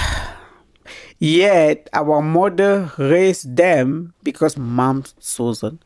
Yet 1.20 1.88
our 1.94 2.22
mother 2.22 2.92
raised 2.98 3.56
them 3.56 4.14
because 4.24 4.58
mom 4.58 5.04
Susan. 5.20 5.80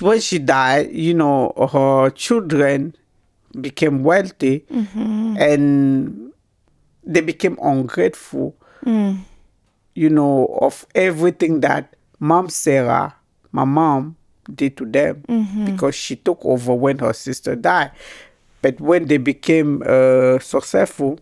When 0.00 0.20
she 0.20 0.38
died, 0.38 0.92
you 0.92 1.14
know, 1.14 1.52
her 1.72 2.10
children 2.10 2.94
became 3.58 4.02
wealthy 4.02 4.60
mm-hmm. 4.70 5.36
and 5.38 6.32
they 7.04 7.20
became 7.20 7.58
ungrateful. 7.62 8.56
Mm. 8.84 9.20
You 9.94 10.10
know, 10.10 10.46
of 10.60 10.86
everything 10.94 11.60
that 11.60 11.94
mom 12.18 12.48
Sarah, 12.48 13.14
my 13.52 13.64
mom, 13.64 14.16
did 14.54 14.76
to 14.78 14.86
them 14.86 15.22
mm-hmm. 15.28 15.64
because 15.66 15.94
she 15.94 16.16
took 16.16 16.44
over 16.44 16.74
when 16.74 16.98
her 16.98 17.12
sister 17.12 17.54
died. 17.54 17.92
But 18.62 18.80
when 18.80 19.06
they 19.06 19.16
became 19.16 19.82
uh, 19.86 20.38
successful, 20.38 21.18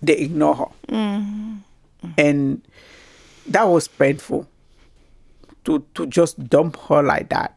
they 0.00 0.16
ignore 0.16 0.54
her. 0.56 0.66
Mm-hmm. 0.88 2.08
And 2.18 2.62
that 3.46 3.64
was 3.64 3.88
painful 3.88 4.46
to, 5.64 5.84
to 5.94 6.06
just 6.06 6.48
dump 6.48 6.76
her 6.88 7.02
like 7.02 7.28
that. 7.30 7.56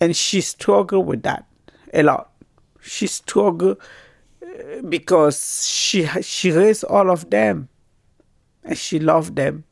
And 0.00 0.14
she 0.16 0.40
struggled 0.40 1.06
with 1.06 1.22
that 1.22 1.46
a 1.92 2.02
lot. 2.02 2.30
She 2.80 3.06
struggled 3.06 3.78
uh, 4.42 4.82
because 4.88 5.66
she 5.66 6.06
she 6.22 6.50
raised 6.50 6.84
all 6.84 7.10
of 7.10 7.30
them 7.30 7.68
and 8.62 8.76
she 8.76 8.98
loved 8.98 9.36
them. 9.36 9.64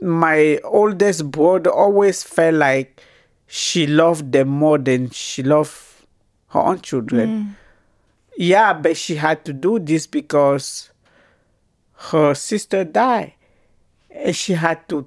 My 0.00 0.58
oldest 0.64 1.30
brother 1.30 1.70
always 1.70 2.22
felt 2.22 2.54
like 2.56 3.02
she 3.46 3.86
loved 3.86 4.32
them 4.32 4.48
more 4.48 4.78
than 4.78 5.10
she 5.10 5.42
loved 5.42 5.74
her 6.48 6.60
own 6.60 6.80
children. 6.80 7.56
Yeah, 8.36 8.72
but 8.74 8.96
she 8.96 9.14
had 9.16 9.44
to 9.46 9.52
do 9.52 9.78
this 9.78 10.06
because 10.06 10.90
her 12.10 12.34
sister 12.34 12.84
died 12.84 13.32
and 14.10 14.34
she 14.36 14.52
had 14.54 14.86
to 14.88 15.06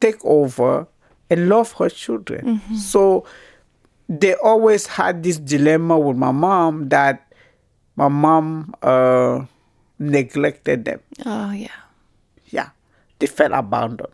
take 0.00 0.22
over 0.24 0.86
and 1.30 1.48
love 1.48 1.72
her 1.72 1.88
children. 1.90 2.60
So 2.76 3.24
they 4.08 4.34
always 4.34 4.86
had 4.86 5.22
this 5.22 5.38
dilemma 5.38 5.98
with 5.98 6.16
my 6.16 6.32
mom 6.32 6.88
that 6.88 7.32
my 7.96 8.08
mom 8.08 8.74
uh, 8.82 9.44
neglected 9.98 10.84
them. 10.84 11.00
Oh, 11.26 11.50
yeah. 11.52 11.68
Yeah, 12.46 12.70
they 13.18 13.26
felt 13.26 13.52
abandoned. 13.52 14.08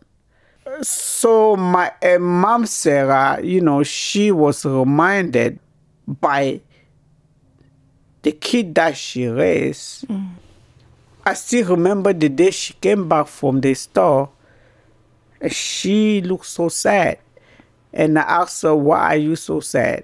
So 0.81 1.55
my 1.55 1.93
uh, 2.01 2.17
mom 2.19 2.65
Sarah, 2.65 3.39
you 3.41 3.61
know, 3.61 3.83
she 3.83 4.31
was 4.31 4.65
reminded 4.65 5.59
by 6.07 6.59
the 8.23 8.31
kid 8.31 8.73
that 8.75 8.97
she 8.97 9.27
raised. 9.27 10.05
I 11.25 11.33
still 11.35 11.67
remember 11.67 12.11
the 12.13 12.29
day 12.29 12.51
she 12.51 12.73
came 12.73 13.07
back 13.07 13.27
from 13.27 13.61
the 13.61 13.73
store. 13.75 14.29
And 15.41 15.51
She 15.53 16.21
looked 16.21 16.45
so 16.45 16.69
sad. 16.69 17.19
And 17.93 18.19
I 18.19 18.23
asked 18.23 18.61
her, 18.63 18.75
Why 18.75 19.13
are 19.13 19.17
you 19.17 19.35
so 19.35 19.59
sad? 19.61 20.03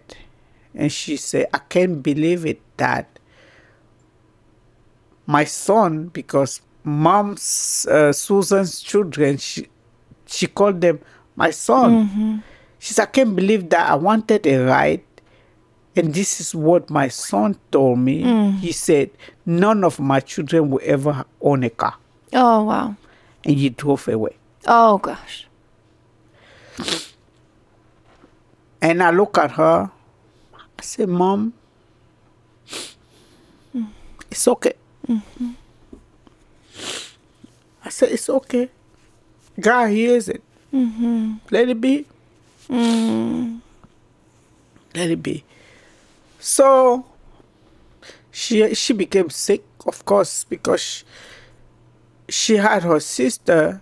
And 0.73 0.91
she 0.91 1.17
said, 1.17 1.47
I 1.53 1.57
can't 1.57 2.01
believe 2.01 2.45
it 2.45 2.61
that 2.77 3.19
my 5.27 5.43
son, 5.43 6.07
because 6.07 6.61
mom's 6.83 7.85
uh, 7.89 8.11
Susan's 8.13 8.79
children, 8.81 9.37
she, 9.37 9.67
she 10.25 10.47
called 10.47 10.81
them 10.81 10.99
my 11.35 11.51
son. 11.51 12.43
She 12.79 12.93
said, 12.93 13.03
I 13.03 13.11
can't 13.11 13.35
believe 13.35 13.69
that 13.69 13.89
I 13.89 13.95
wanted 13.95 14.45
a 14.47 14.57
ride. 14.65 15.03
And 15.95 16.13
this 16.13 16.39
is 16.39 16.55
what 16.55 16.89
my 16.89 17.09
son 17.09 17.57
told 17.71 17.99
me. 17.99 18.51
He 18.53 18.71
said, 18.71 19.11
None 19.45 19.83
of 19.83 19.99
my 19.99 20.21
children 20.21 20.69
will 20.69 20.81
ever 20.83 21.25
own 21.41 21.63
a 21.63 21.69
car. 21.69 21.95
Oh, 22.33 22.63
wow. 22.63 22.95
And 23.43 23.57
he 23.57 23.69
drove 23.69 24.07
away. 24.07 24.37
Oh, 24.67 24.97
gosh. 24.97 25.47
And 28.81 29.03
I 29.03 29.11
look 29.11 29.37
at 29.37 29.51
her. 29.51 29.91
I 30.53 30.81
say, 30.81 31.05
Mom, 31.05 31.53
it's 34.29 34.47
okay. 34.47 34.73
I 37.83 37.89
say, 37.89 38.07
It's 38.09 38.29
okay. 38.29 38.69
God 39.59 39.89
hears 39.89 40.29
it. 40.29 40.41
Let 41.51 41.69
it 41.69 41.81
be. 41.81 42.05
Let 42.69 43.61
it 45.11 45.21
be. 45.21 45.43
So 46.39 47.05
she 48.31 48.73
she 48.73 48.93
became 48.93 49.29
sick, 49.29 49.63
of 49.85 50.03
course, 50.05 50.45
because 50.45 50.81
she, 50.81 51.03
she 52.29 52.57
had 52.57 52.83
her 52.83 52.99
sister 52.99 53.81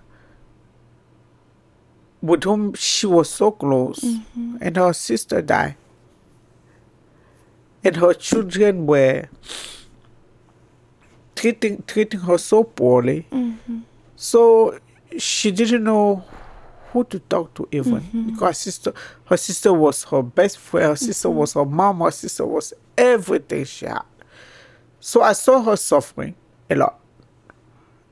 with 2.22 2.44
whom 2.44 2.74
she 2.74 3.08
was 3.08 3.30
so 3.30 3.52
close, 3.52 4.00
mm-hmm. 4.00 4.58
and 4.62 4.78
her 4.78 4.94
sister 4.94 5.42
died. 5.42 5.76
And 7.84 7.96
her 7.96 8.14
children 8.14 8.86
were 8.86 9.30
treating 11.36 11.84
treating 11.88 12.20
her 12.22 12.38
so 12.38 12.64
poorly. 12.64 13.26
Mm-hmm. 13.32 13.80
So 14.16 14.78
she 15.18 15.52
didn't 15.52 15.86
know 15.86 16.24
who 16.92 17.04
to 17.06 17.20
talk 17.20 17.54
to 17.54 17.68
even 17.72 18.02
mm-hmm. 18.02 18.32
because 18.32 18.48
her 18.48 18.54
sister 18.54 18.94
her 19.26 19.38
sister 19.38 19.72
was 19.72 20.04
her 20.06 20.22
best 20.22 20.58
friend, 20.58 20.90
her 20.90 20.96
sister 20.96 21.30
was 21.30 21.54
her 21.54 21.66
mom, 21.66 22.02
her 22.02 22.12
sister 22.12 22.46
was 22.46 22.74
everything 22.98 23.64
she 23.64 23.86
had. 23.86 24.04
So 25.00 25.22
I 25.22 25.34
saw 25.34 25.62
her 25.62 25.78
suffering 25.78 26.36
a 26.70 26.76
lot. 26.76 27.00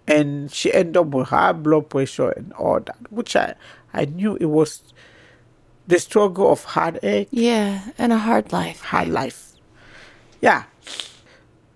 And 0.08 0.50
she 0.50 0.74
ended 0.74 0.96
up 0.96 1.08
with 1.08 1.28
high 1.28 1.52
blood 1.52 1.89
pressure 1.89 2.30
and 2.30 2.54
all 2.54 2.80
that, 2.80 3.12
which 3.12 3.36
I, 3.36 3.56
I 3.93 4.06
knew 4.06 4.36
it 4.36 4.45
was 4.45 4.82
the 5.88 6.00
struggle 6.00 6.52
of 6.52 6.63
heartache, 6.63 7.30
Yeah, 7.32 7.82
and 7.97 8.12
a 8.13 8.17
hard 8.17 8.52
life. 8.52 8.82
hard 8.82 9.08
life. 9.10 9.54
Yeah. 10.41 10.63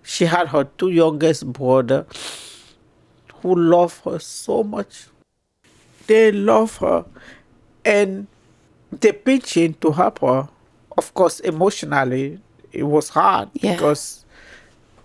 She 0.02 0.26
had 0.26 0.48
her 0.48 0.64
two 0.64 0.90
youngest 0.90 1.50
brother 1.52 2.06
who 3.40 3.54
love 3.54 4.00
her 4.04 4.18
so 4.18 4.62
much. 4.62 5.06
They 6.06 6.30
love 6.32 6.76
her 6.78 7.06
and 7.84 8.26
they 8.90 9.12
pitch 9.12 9.56
in 9.56 9.74
to 9.74 9.92
help 9.92 10.18
her. 10.20 10.48
Of 10.98 11.14
course, 11.14 11.40
emotionally, 11.40 12.40
it 12.72 12.82
was 12.82 13.08
hard 13.08 13.48
Yeah. 13.54 13.72
because 13.74 14.24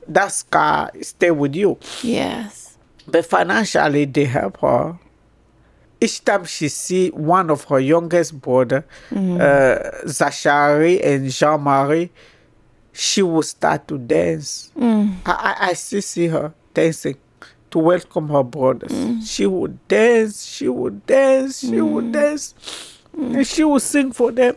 that 0.07 0.33
scar 0.33 0.91
stay 1.01 1.31
with 1.31 1.55
you. 1.55 1.77
Yes. 2.03 2.77
But 3.07 3.25
financially, 3.25 4.03
they 4.05 4.25
help 4.25 4.57
her. 4.59 4.99
Each 5.99 6.23
time 6.23 6.45
she 6.45 6.69
see 6.69 7.09
one 7.09 7.49
of 7.49 7.63
her 7.65 7.79
youngest 7.79 8.39
brother, 8.39 8.85
mm-hmm. 9.09 9.37
uh, 9.41 10.07
Zachary 10.07 11.01
and 11.01 11.29
Jean-Marie, 11.31 12.11
she 12.93 13.21
will 13.23 13.43
start 13.43 13.87
to 13.87 13.97
dance. 13.97 14.71
Mm. 14.77 15.15
I, 15.25 15.31
I, 15.31 15.69
I 15.69 15.73
still 15.73 16.01
see 16.01 16.27
her 16.27 16.53
dancing 16.73 17.17
to 17.71 17.79
welcome 17.79 18.29
her 18.29 18.43
brothers. 18.43 18.91
Mm. 18.91 19.25
She 19.27 19.45
would 19.45 19.87
dance, 19.87 20.45
she 20.45 20.67
would 20.67 21.05
dance, 21.05 21.59
she 21.59 21.81
would 21.81 22.05
mm. 22.05 22.13
dance, 22.13 22.99
and 23.13 23.45
she 23.45 23.63
would 23.63 23.81
sing 23.81 24.11
for 24.11 24.31
them. 24.31 24.55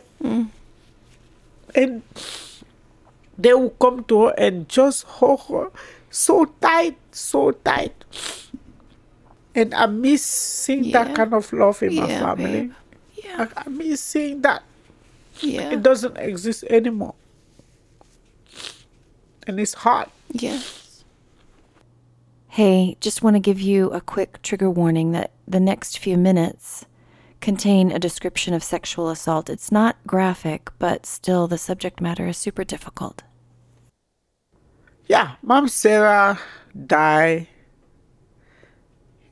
And 1.73 2.03
they 3.37 3.53
will 3.53 3.71
come 3.71 4.03
to 4.05 4.25
her 4.25 4.35
and 4.37 4.69
just 4.69 5.03
hold 5.03 5.41
her 5.49 5.71
so 6.09 6.45
tight, 6.61 6.97
so 7.11 7.51
tight. 7.51 7.93
And 9.53 9.73
I 9.73 9.85
miss 9.85 10.23
seeing 10.23 10.85
Yeah. 10.85 11.03
that 11.03 11.15
kind 11.15 11.33
of 11.33 11.51
love 11.53 11.83
in 11.83 11.95
my 11.95 12.07
family. 12.07 12.45
babe. 12.45 12.71
Yeah. 13.15 13.47
I, 13.57 13.63
I 13.65 13.69
miss 13.69 14.01
seeing 14.01 14.41
that. 14.41 14.63
Yeah. 15.39 15.71
It 15.71 15.83
doesn't 15.83 16.17
exist 16.17 16.63
anymore. 16.69 17.15
And 19.47 19.59
it's 19.59 19.73
hard. 19.73 20.07
Yes. 20.31 21.03
Hey, 22.47 22.97
just 22.99 23.23
want 23.23 23.35
to 23.35 23.39
give 23.39 23.59
you 23.61 23.89
a 23.91 24.01
quick 24.01 24.41
trigger 24.41 24.69
warning 24.69 25.11
that 25.13 25.31
the 25.47 25.59
next 25.59 25.97
few 25.99 26.17
minutes 26.17 26.85
contain 27.39 27.91
a 27.91 27.97
description 27.99 28.53
of 28.53 28.63
sexual 28.63 29.09
assault. 29.09 29.49
It's 29.49 29.71
not 29.71 29.97
graphic, 30.05 30.69
but 30.77 31.05
still 31.05 31.47
the 31.47 31.57
subject 31.57 31.99
matter 32.01 32.27
is 32.27 32.37
super 32.37 32.63
difficult. 32.63 33.23
Yeah, 35.07 35.35
Mom 35.41 35.67
Sarah 35.67 36.39
died 36.85 37.47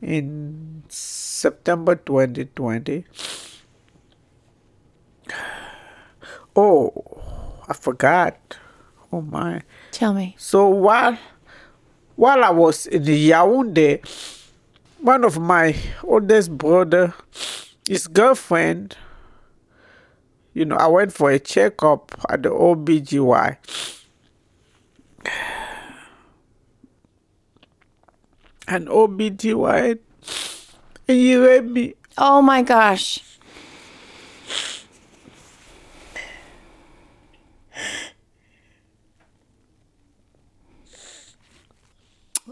in 0.01 0.83
September 0.89 1.95
2020. 1.95 3.05
Oh, 6.55 7.21
I 7.67 7.73
forgot. 7.73 8.57
Oh 9.11 9.21
my. 9.21 9.61
Tell 9.91 10.13
me. 10.13 10.35
So 10.37 10.67
while 10.67 11.17
while 12.15 12.43
I 12.43 12.49
was 12.49 12.85
in 12.85 13.03
Yaoundé, 13.03 14.03
one 14.99 15.23
of 15.23 15.39
my 15.39 15.75
oldest 16.03 16.57
brother, 16.57 17.13
his 17.87 18.07
girlfriend, 18.07 18.97
you 20.53 20.65
know, 20.65 20.75
I 20.75 20.87
went 20.87 21.13
for 21.13 21.31
a 21.31 21.39
checkup 21.39 22.11
at 22.27 22.43
the 22.43 22.49
OBGY. 22.49 23.57
And 28.69 28.87
OBGY, 28.87 29.99
and 31.07 31.17
he 31.17 31.35
raped 31.35 31.65
me. 31.67 31.95
Oh 32.17 32.41
my 32.41 32.61
gosh. 32.61 33.19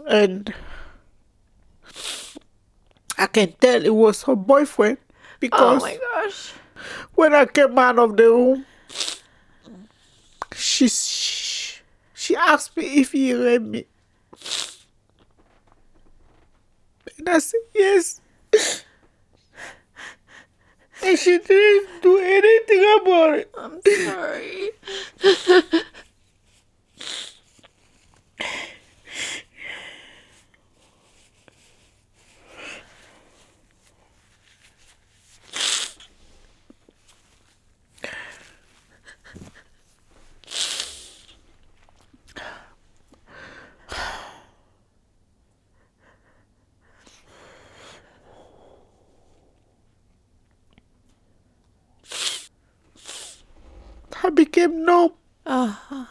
and 0.08 0.52
I 3.16 3.26
can 3.26 3.52
tell 3.60 3.84
it 3.84 3.94
was 3.94 4.22
her 4.24 4.36
boyfriend 4.36 4.98
because 5.40 5.82
Oh 5.82 5.84
my 5.84 5.98
gosh. 6.14 6.52
when 7.14 7.34
I 7.34 7.44
came 7.46 7.78
out 7.78 7.98
of 7.98 8.16
the 8.16 8.24
room, 8.24 8.66
she 10.54 10.88
she, 10.88 11.80
she 12.14 12.36
asked 12.36 12.76
me 12.76 13.00
if 13.00 13.12
he 13.12 13.34
raped 13.34 13.64
me, 13.64 13.86
and 17.28 17.52
yes. 17.74 18.20
And 21.02 21.18
she 21.18 21.38
didn't 21.38 22.02
do 22.02 22.18
anything 22.18 23.00
about 23.00 23.38
it. 23.38 23.50
I'm 23.56 23.80
sorry. 23.82 24.70
I 54.28 54.30
became 54.88 55.10
Uh-huh. 55.46 56.04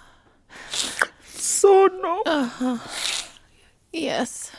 So 1.24 1.88
no. 2.02 2.22
Uh-huh. 2.26 2.78
yes. 3.94 4.52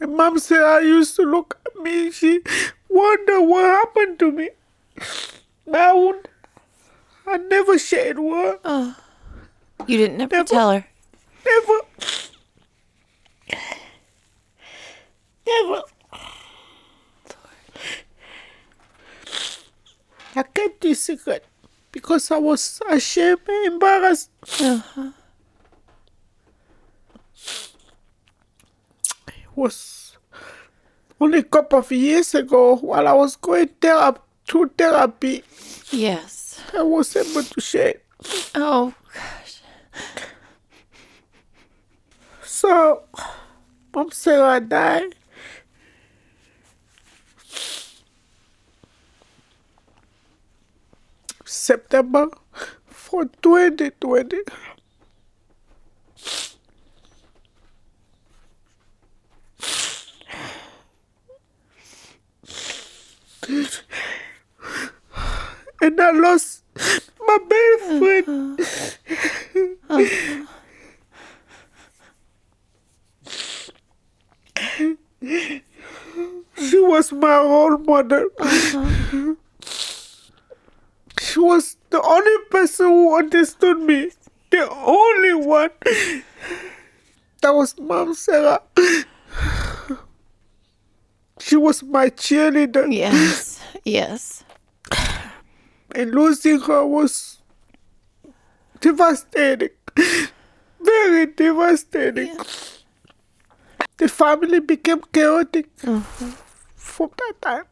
My 0.00 0.06
mom 0.06 0.38
said 0.38 0.62
I 0.62 0.80
used 0.80 1.16
to 1.16 1.22
look 1.22 1.58
at 1.66 1.76
me. 1.82 2.10
She 2.10 2.40
wonder 2.88 3.40
what 3.40 3.64
happened 3.64 4.18
to 4.20 4.32
me. 4.32 4.50
But 5.66 5.80
I 5.80 5.92
won't. 5.92 6.28
I 7.26 7.36
never 7.36 7.78
shared 7.78 8.18
word. 8.18 8.58
Oh. 8.64 8.96
You 9.86 9.96
didn't 9.98 10.20
ever 10.20 10.36
Never. 10.36 10.48
tell 10.48 10.70
her. 10.72 10.84
Never. 11.46 11.66
Never. 11.72 12.11
I 20.92 20.94
secret 20.94 21.42
because 21.90 22.30
I 22.30 22.36
was 22.36 22.80
ashamed 22.90 23.40
and 23.48 23.72
embarrassed. 23.72 24.28
Uh-huh. 24.60 25.10
It 29.28 29.48
was 29.56 30.18
only 31.18 31.38
a 31.38 31.42
couple 31.42 31.78
of 31.78 31.90
years 31.90 32.34
ago 32.34 32.76
while 32.76 33.08
I 33.08 33.12
was 33.14 33.36
going 33.36 33.68
therapy, 33.80 34.20
through 34.46 34.70
therapy, 34.76 35.42
Yes. 35.90 36.60
I 36.76 36.82
was 36.82 37.16
able 37.16 37.42
to 37.42 37.60
share. 37.60 37.94
Oh, 38.54 38.92
gosh. 39.14 39.60
So, 42.44 43.04
Mom 43.94 44.10
Sarah 44.10 44.60
died. 44.60 45.14
September 51.52 52.28
for 52.86 53.26
2020. 53.42 54.36
And 65.82 66.00
I 66.00 66.10
lost 66.12 66.62
my 67.26 67.38
best 67.48 67.84
friend. 67.98 68.58
She 76.56 76.78
was 76.78 77.12
my 77.12 77.38
role 77.38 77.78
model. 77.78 78.28
Uh-huh. 78.38 79.34
She 81.32 81.40
was 81.40 81.78
the 81.88 82.02
only 82.02 82.44
person 82.50 82.88
who 82.88 83.16
understood 83.16 83.78
me. 83.78 84.10
The 84.50 84.68
only 84.70 85.32
one. 85.32 85.70
That 87.40 87.54
was 87.54 87.74
Mom 87.80 88.12
Sarah. 88.12 88.60
She 91.40 91.56
was 91.56 91.82
my 91.82 92.10
cheerleader. 92.10 92.92
Yes. 92.92 93.60
Yes. 93.82 94.44
And 95.94 96.10
losing 96.14 96.60
her 96.60 96.84
was 96.86 97.38
devastating. 98.80 99.70
Very 100.80 101.26
devastating. 101.26 102.36
The 103.96 104.08
family 104.08 104.60
became 104.60 105.00
chaotic 105.14 105.74
mm-hmm. 105.78 106.30
from 106.76 107.10
that 107.16 107.34
time. 107.40 107.64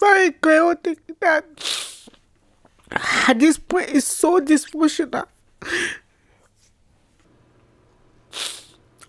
Very 0.00 0.32
chaotic 0.32 1.00
that 1.20 1.44
at 3.28 3.38
this 3.38 3.58
point 3.58 3.88
it's 3.90 4.06
so 4.06 4.40
dysfunctional. 4.40 5.26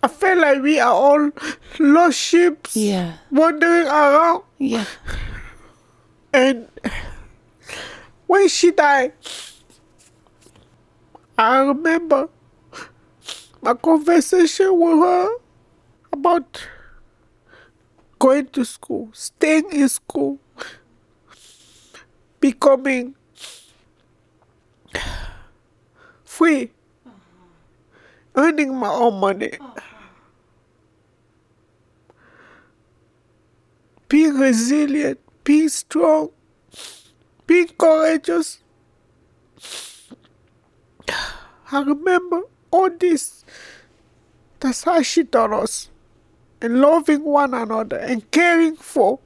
I 0.02 0.08
feel 0.08 0.38
like 0.38 0.60
we 0.62 0.78
are 0.80 0.92
all 0.92 1.30
lost 1.78 2.18
sheep 2.18 2.68
Yeah. 2.74 3.14
wandering 3.30 3.86
around 3.86 4.42
Yeah. 4.58 4.84
and 6.32 6.68
when 8.26 8.48
she 8.48 8.70
died, 8.70 9.12
I 11.38 11.58
remember 11.60 12.28
my 13.62 13.74
conversation 13.74 14.78
with 14.78 14.98
her 14.98 15.28
about 16.12 16.68
going 18.18 18.46
to 18.48 18.64
school, 18.64 19.08
staying 19.12 19.70
in 19.72 19.88
school, 19.88 20.38
becoming 22.40 23.14
free, 26.24 26.70
earning 28.34 28.76
my 28.76 28.88
own 28.88 29.20
money, 29.20 29.52
being 34.08 34.38
resilient, 34.38 35.18
being 35.44 35.68
strong, 35.68 36.30
being 37.46 37.68
courageous. 37.78 38.60
I 41.72 41.82
remember 41.82 42.42
all 42.70 42.90
this. 42.90 43.44
That's 44.60 44.84
how 44.84 45.02
she 45.02 45.24
taught 45.24 45.52
us. 45.52 45.90
And 46.60 46.80
loving 46.80 47.24
one 47.24 47.52
another 47.52 47.98
and 47.98 48.30
caring 48.30 48.76
for 48.76 49.18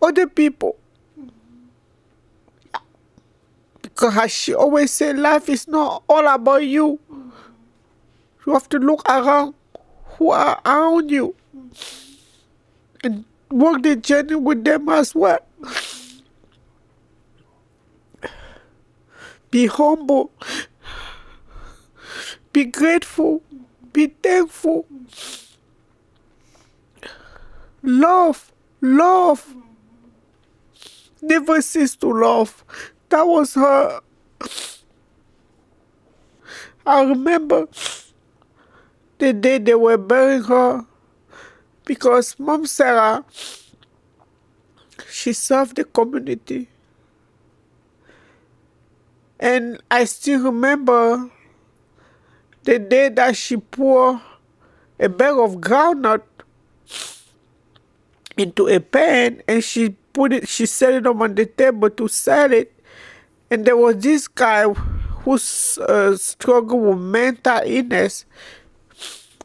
other 0.00 0.26
people. 0.26 0.78
As 4.02 4.30
she 4.32 4.54
always 4.54 4.90
said, 4.90 5.18
life 5.18 5.48
is 5.48 5.68
not 5.68 6.02
all 6.08 6.26
about 6.26 6.64
you. 6.66 6.98
You 8.46 8.52
have 8.52 8.68
to 8.70 8.78
look 8.78 9.08
around 9.08 9.54
who 10.16 10.30
are 10.30 10.60
around 10.64 11.10
you 11.10 11.34
and 13.02 13.24
walk 13.50 13.82
the 13.82 13.96
journey 13.96 14.34
with 14.34 14.64
them 14.64 14.88
as 14.88 15.14
well. 15.14 15.40
Be 19.50 19.66
humble. 19.66 20.32
Be 22.52 22.64
grateful. 22.64 23.42
Be 23.92 24.08
thankful. 24.08 24.86
Love. 27.82 28.52
Love. 28.80 29.54
Never 31.22 31.62
cease 31.62 31.96
to 31.96 32.12
love. 32.12 32.64
That 33.14 33.28
was 33.28 33.54
her. 33.54 34.00
I 36.84 37.04
remember 37.04 37.68
the 39.18 39.32
day 39.32 39.58
they 39.58 39.76
were 39.76 39.96
burying 39.96 40.42
her 40.42 40.84
because 41.84 42.36
Mom 42.40 42.66
Sarah, 42.66 43.24
she 45.08 45.32
served 45.32 45.76
the 45.76 45.84
community. 45.84 46.66
And 49.38 49.80
I 49.92 50.06
still 50.06 50.42
remember 50.50 51.30
the 52.64 52.80
day 52.80 53.10
that 53.10 53.36
she 53.36 53.58
poured 53.58 54.22
a 54.98 55.08
bag 55.08 55.36
of 55.36 55.58
groundnut 55.58 56.22
into 58.36 58.66
a 58.66 58.80
pan 58.80 59.40
and 59.46 59.62
she 59.62 59.90
put 60.12 60.32
it, 60.32 60.48
she 60.48 60.66
set 60.66 60.94
it 60.94 61.06
up 61.06 61.20
on 61.20 61.36
the 61.36 61.46
table 61.46 61.90
to 61.90 62.08
sell 62.08 62.52
it. 62.52 62.73
And 63.54 63.64
there 63.64 63.76
was 63.76 63.98
this 64.02 64.26
guy 64.26 64.64
who 65.22 65.38
uh, 65.86 66.16
struggled 66.16 66.82
with 66.82 66.98
mental 66.98 67.60
illness. 67.64 68.24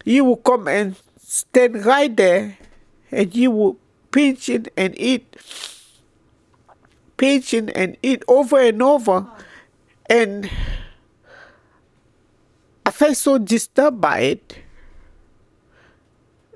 He 0.04 0.20
would 0.20 0.44
come 0.44 0.68
and 0.68 0.96
stand 1.22 1.86
right 1.86 2.10
there 2.18 2.58
and 3.12 3.32
he 3.32 3.48
would 3.48 3.76
pinch 4.10 4.50
it 4.50 4.74
and 4.76 5.00
eat, 5.00 5.38
pinch 7.18 7.54
it 7.54 7.70
and 7.76 7.98
eat 8.02 8.24
over 8.28 8.60
and 8.60 8.82
over. 8.82 9.28
And 10.10 10.50
I 12.84 12.90
felt 12.90 13.16
so 13.18 13.38
disturbed 13.38 14.02
by 14.02 14.20
it. 14.22 14.58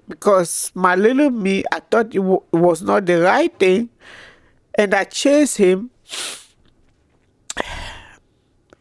because 0.08 0.72
my 0.76 0.96
little 0.96 1.30
me, 1.30 1.64
I 1.72 1.80
thought 1.80 2.08
it, 2.08 2.20
w- 2.20 2.44
it 2.52 2.58
was 2.58 2.82
not 2.82 3.06
the 3.06 3.22
right 3.22 3.54
thing, 3.58 3.90
and 4.76 4.94
I 4.94 5.04
chased 5.06 5.58
him. 5.58 5.92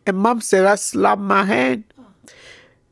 And 0.07 0.17
Mom 0.17 0.41
Sarah 0.41 0.77
slapped 0.77 1.23
my 1.23 1.45
hand, 1.45 1.85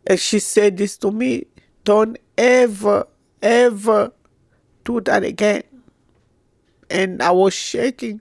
and 0.07 0.19
she 0.19 0.39
said 0.39 0.77
this 0.77 0.97
to 0.99 1.11
me: 1.11 1.47
"Don't 1.85 2.19
ever, 2.39 3.07
ever 3.43 4.13
do 4.85 5.01
that 5.03 5.25
again." 5.25 5.63
And 6.89 7.23
I 7.23 7.31
was 7.31 7.55
shaking, 7.55 8.21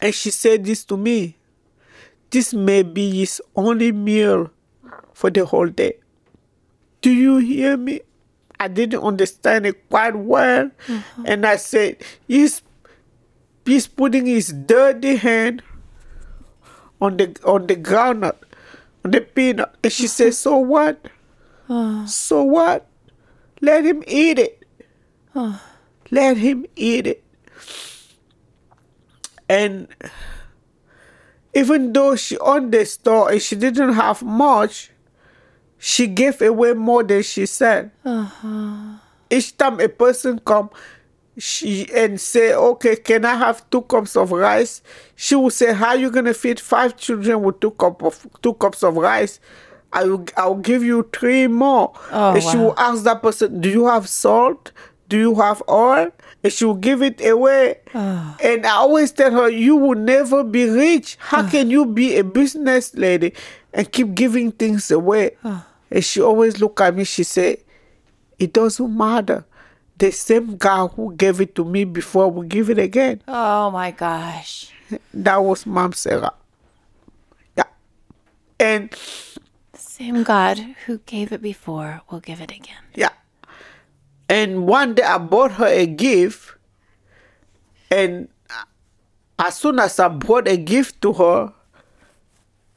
and 0.00 0.14
she 0.14 0.30
said 0.30 0.64
this 0.64 0.84
to 0.86 0.96
me: 0.96 1.36
"This 2.30 2.52
may 2.52 2.82
be 2.82 3.20
his 3.20 3.40
only 3.56 3.92
meal 3.92 4.50
for 5.12 5.30
the 5.30 5.44
whole 5.44 5.68
day." 5.68 5.98
Do 7.00 7.12
you 7.12 7.36
hear 7.36 7.76
me? 7.76 8.00
I 8.58 8.68
didn't 8.68 9.02
understand 9.02 9.66
it 9.66 9.88
quite 9.90 10.16
well. 10.16 10.70
Mm-hmm. 10.86 11.22
And 11.26 11.44
I 11.44 11.56
said, 11.56 11.98
he's, 12.26 12.62
he's 13.66 13.86
putting 13.86 14.24
his 14.24 14.48
dirty 14.48 15.16
hand 15.16 15.62
on 17.04 17.16
the 17.18 17.36
on 17.44 17.66
the 17.66 17.76
ground 17.76 18.24
on 18.24 19.10
the 19.10 19.20
peanut. 19.20 19.76
And 19.82 19.92
she 19.92 20.06
said, 20.06 20.34
So 20.34 20.56
what? 20.56 20.98
So 22.06 22.42
what? 22.42 22.86
Let 23.60 23.84
him 23.84 24.02
eat 24.06 24.38
it. 24.38 24.66
Let 26.10 26.36
him 26.36 26.66
eat 26.76 27.06
it. 27.06 27.24
And 29.48 29.88
even 31.54 31.92
though 31.92 32.16
she 32.16 32.38
owned 32.38 32.72
the 32.72 32.84
store 32.84 33.30
and 33.30 33.40
she 33.40 33.56
didn't 33.56 33.92
have 33.94 34.22
much, 34.22 34.90
she 35.78 36.06
gave 36.06 36.40
away 36.40 36.72
more 36.72 37.02
than 37.04 37.22
she 37.22 37.46
said. 37.46 37.90
Uh-huh. 38.04 38.98
Each 39.30 39.56
time 39.56 39.80
a 39.80 39.88
person 39.88 40.40
come, 40.40 40.70
she 41.38 41.88
and 41.94 42.20
say, 42.20 42.54
"Okay, 42.54 42.96
can 42.96 43.24
I 43.24 43.34
have 43.34 43.68
two 43.70 43.82
cups 43.82 44.16
of 44.16 44.30
rice?" 44.32 44.82
She 45.16 45.34
will 45.34 45.50
say, 45.50 45.72
"How 45.72 45.94
you 45.94 46.10
gonna 46.10 46.34
feed 46.34 46.60
five 46.60 46.96
children 46.96 47.42
with 47.42 47.60
two 47.60 47.72
cup 47.72 48.02
of 48.02 48.26
two 48.42 48.54
cups 48.54 48.82
of 48.82 48.96
rice?" 48.96 49.40
I 49.92 50.04
will, 50.04 50.24
I'll 50.36 50.56
give 50.56 50.82
you 50.82 51.08
three 51.12 51.46
more. 51.46 51.92
Oh, 52.10 52.34
and 52.34 52.42
she 52.42 52.56
wow. 52.56 52.64
will 52.64 52.74
ask 52.78 53.04
that 53.04 53.22
person, 53.22 53.60
"Do 53.60 53.68
you 53.68 53.86
have 53.86 54.08
salt? 54.08 54.72
Do 55.08 55.18
you 55.18 55.34
have 55.36 55.62
oil?" 55.68 56.10
And 56.42 56.52
she 56.52 56.64
will 56.64 56.74
give 56.74 57.00
it 57.02 57.24
away. 57.24 57.80
Ah. 57.94 58.36
And 58.42 58.66
I 58.66 58.72
always 58.72 59.12
tell 59.12 59.30
her, 59.30 59.48
"You 59.48 59.76
will 59.76 59.98
never 59.98 60.44
be 60.44 60.68
rich. 60.68 61.16
How 61.18 61.42
ah. 61.42 61.48
can 61.48 61.70
you 61.70 61.86
be 61.86 62.16
a 62.16 62.24
business 62.24 62.94
lady 62.94 63.32
and 63.72 63.90
keep 63.90 64.14
giving 64.14 64.52
things 64.52 64.90
away?" 64.90 65.36
Ah. 65.44 65.66
And 65.90 66.04
she 66.04 66.20
always 66.20 66.60
look 66.60 66.80
at 66.80 66.94
me. 66.94 67.04
She 67.04 67.22
say, 67.22 67.62
"It 68.38 68.52
doesn't 68.52 68.96
matter. 68.96 69.44
The 69.98 70.10
same 70.10 70.56
God 70.56 70.92
who 70.96 71.14
gave 71.14 71.40
it 71.40 71.54
to 71.54 71.64
me 71.64 71.84
before 71.84 72.30
will 72.30 72.42
give 72.42 72.68
it 72.70 72.78
again." 72.78 73.22
Oh 73.28 73.70
my 73.70 73.90
gosh. 73.90 74.70
That 75.12 75.38
was 75.38 75.66
Mom 75.66 75.92
Sarah. 75.92 76.32
Yeah. 77.56 77.64
And 78.58 78.94
Same 79.74 80.22
God 80.24 80.58
who 80.86 80.98
gave 81.06 81.30
it 81.32 81.40
before 81.40 82.02
will 82.10 82.20
give 82.20 82.40
it 82.40 82.50
again. 82.50 82.82
yeah. 82.94 83.10
And 84.28 84.66
one 84.66 84.94
day 84.94 85.02
I 85.04 85.18
bought 85.18 85.52
her 85.52 85.66
a 85.66 85.86
gift. 85.86 86.56
And 87.90 88.28
as 89.38 89.56
soon 89.56 89.78
as 89.78 90.00
I 90.00 90.08
brought 90.08 90.48
a 90.48 90.56
gift 90.56 91.00
to 91.02 91.12
her, 91.12 91.52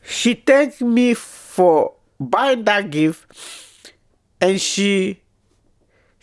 she 0.03 0.35
thanked 0.35 0.81
me 0.81 1.13
for 1.15 1.93
buying 2.19 2.63
that 2.65 2.91
gift. 2.91 3.93
And 4.39 4.61
she 4.61 5.21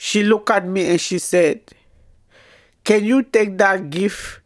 she 0.04 0.22
looked 0.22 0.50
at 0.50 0.66
me 0.66 0.86
and 0.90 1.00
she 1.00 1.18
said, 1.18 1.62
Can 2.84 3.06
you 3.06 3.22
take 3.22 3.56
that 3.56 3.88
gift 3.88 4.40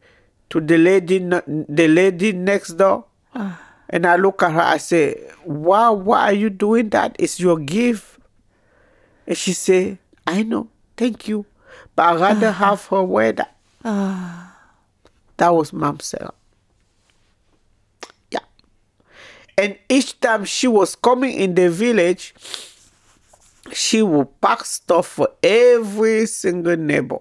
to 0.50 0.60
the 0.60 0.78
lady 0.78 1.18
the 1.18 1.88
lady 1.88 2.30
next 2.32 2.74
door? 2.74 3.06
Ah. 3.34 3.60
And 3.90 4.06
I 4.06 4.14
look 4.14 4.40
at 4.44 4.52
her, 4.52 4.60
I 4.60 4.76
say, 4.76 5.18
Why 5.42 5.90
why 5.90 6.30
are 6.30 6.32
you 6.32 6.48
doing 6.48 6.90
that? 6.90 7.16
It's 7.18 7.40
your 7.40 7.58
gift. 7.58 8.20
And 9.26 9.36
she 9.36 9.52
said, 9.52 9.98
I 10.28 10.44
know, 10.44 10.68
thank 10.96 11.26
you. 11.26 11.44
But 11.96 12.06
I'd 12.06 12.20
rather 12.20 12.48
ah. 12.50 12.52
have 12.52 12.86
her 12.86 13.02
wear 13.02 13.32
that. 13.32 13.56
Ah. 13.84 14.54
That 15.38 15.48
was 15.48 15.72
Mom 15.72 15.98
Sarah. 15.98 16.34
Yeah. 18.30 18.46
And 19.58 19.76
each 19.88 20.20
time 20.20 20.44
she 20.44 20.68
was 20.68 20.94
coming 20.94 21.34
in 21.34 21.56
the 21.56 21.68
village, 21.68 22.32
she 23.74 24.02
would 24.02 24.40
pack 24.40 24.64
stuff 24.64 25.06
for 25.06 25.28
every 25.42 26.26
single 26.26 26.76
neighbor. 26.76 27.18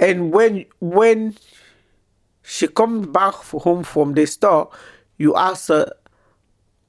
And 0.00 0.32
when 0.32 0.66
when 0.80 1.36
she 2.42 2.68
comes 2.68 3.06
back 3.08 3.34
home 3.34 3.84
from 3.84 4.14
the 4.14 4.26
store, 4.26 4.70
you 5.16 5.36
ask 5.36 5.68
her, 5.68 5.92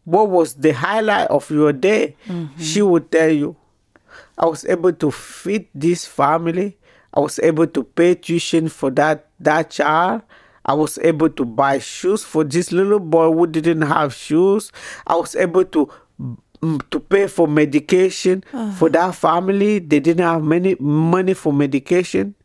what 0.06 0.30
was 0.30 0.56
the 0.56 0.72
highlight 0.72 1.28
of 1.30 1.50
your 1.50 1.74
day? 1.74 2.16
Mm-hmm. 2.28 2.62
She 2.62 2.82
would 2.82 3.12
tell 3.12 3.30
you, 3.30 3.56
I 4.38 4.46
was 4.46 4.66
able 4.66 4.94
to 4.94 5.12
feed 5.12 5.68
this 5.76 6.06
family. 6.06 6.78
I 7.14 7.20
was 7.20 7.40
able 7.40 7.68
to 7.68 7.84
pay 7.84 8.16
tuition 8.16 8.70
for 8.70 8.90
that, 8.92 9.28
that 9.40 9.72
child. 9.72 10.22
I 10.66 10.74
was 10.74 10.98
able 11.00 11.30
to 11.30 11.46
buy 11.46 11.80
shoes 11.80 12.24
for 12.24 12.44
this 12.44 12.72
little 12.72 13.00
boy 13.00 13.32
who 13.34 13.48
didn't 13.48 13.82
have 13.82 14.14
shoes. 14.14 14.72
I 15.08 15.16
was 15.16 15.36
able 15.36 15.66
to 15.66 15.90
to 16.62 17.00
pay 17.00 17.28
for 17.28 17.48
medication 17.48 18.42
for 18.52 18.58
uh-huh. 18.58 18.90
that 18.90 19.16
family. 19.16 19.80
They 19.80 20.00
didn't 20.00 20.26
have 20.26 20.44
many 20.44 20.76
money 20.80 21.34
for 21.34 21.54
medication. 21.54 22.36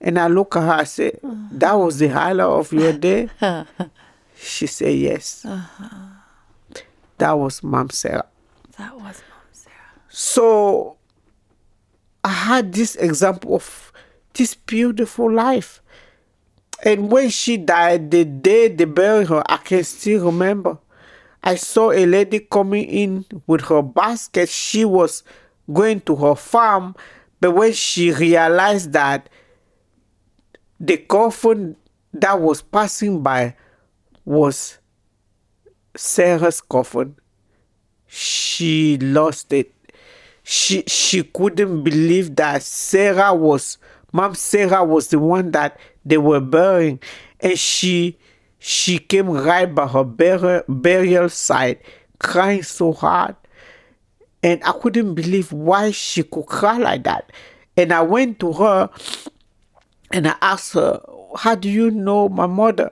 And 0.00 0.18
I 0.18 0.28
look 0.28 0.56
at 0.56 0.62
her, 0.62 0.72
I 0.72 0.84
say, 0.84 1.12
uh-huh. 1.22 1.34
That 1.52 1.72
was 1.72 1.98
the 1.98 2.08
highlight 2.08 2.46
of 2.46 2.72
your 2.72 2.92
day? 2.92 3.30
she 4.36 4.66
said, 4.66 4.94
Yes. 4.94 5.44
Uh-huh. 5.44 5.98
That 7.18 7.32
was 7.32 7.62
Mom 7.62 7.90
Sarah. 7.90 8.26
That 8.76 8.94
was 8.94 9.22
Mom 9.30 9.48
Sarah. 9.52 9.76
So 10.08 10.96
I 12.22 12.28
had 12.28 12.72
this 12.72 12.96
example 12.96 13.54
of 13.54 13.92
this 14.34 14.54
beautiful 14.54 15.32
life. 15.32 15.80
And 16.84 17.10
when 17.10 17.30
she 17.30 17.56
died, 17.56 18.10
the 18.10 18.24
day 18.24 18.68
they 18.68 18.84
buried 18.84 19.28
her, 19.28 19.42
I 19.46 19.58
can 19.58 19.84
still 19.84 20.26
remember. 20.26 20.78
I 21.44 21.56
saw 21.56 21.92
a 21.92 22.06
lady 22.06 22.40
coming 22.40 22.84
in 22.84 23.26
with 23.46 23.66
her 23.66 23.82
basket. 23.82 24.48
She 24.48 24.86
was 24.86 25.22
going 25.70 26.00
to 26.02 26.16
her 26.16 26.34
farm, 26.34 26.96
but 27.38 27.52
when 27.52 27.74
she 27.74 28.10
realized 28.12 28.94
that 28.94 29.28
the 30.80 30.96
coffin 30.96 31.76
that 32.14 32.40
was 32.40 32.62
passing 32.62 33.22
by 33.22 33.56
was 34.24 34.78
Sarah's 35.94 36.62
coffin, 36.62 37.16
she 38.06 38.96
lost 38.98 39.52
it. 39.52 39.70
She 40.42 40.82
she 40.86 41.24
couldn't 41.24 41.84
believe 41.84 42.36
that 42.36 42.62
Sarah 42.62 43.34
was 43.34 43.78
Mom 44.12 44.34
Sarah 44.34 44.84
was 44.84 45.08
the 45.08 45.18
one 45.18 45.50
that 45.50 45.78
they 46.04 46.18
were 46.18 46.40
burying, 46.40 47.00
and 47.40 47.58
she 47.58 48.18
she 48.66 48.98
came 48.98 49.28
right 49.28 49.66
by 49.66 49.86
her 49.86 50.04
burial, 50.04 50.62
burial 50.68 51.28
site, 51.28 51.82
crying 52.18 52.62
so 52.62 52.94
hard, 52.94 53.36
and 54.42 54.64
I 54.64 54.72
couldn't 54.72 55.12
believe 55.14 55.52
why 55.52 55.90
she 55.90 56.22
could 56.22 56.46
cry 56.46 56.78
like 56.78 57.04
that. 57.04 57.30
And 57.76 57.92
I 57.92 58.00
went 58.00 58.40
to 58.40 58.54
her, 58.54 58.88
and 60.10 60.26
I 60.26 60.34
asked 60.40 60.72
her, 60.72 60.98
"How 61.36 61.56
do 61.56 61.68
you 61.68 61.90
know 61.90 62.30
my 62.30 62.46
mother?" 62.46 62.90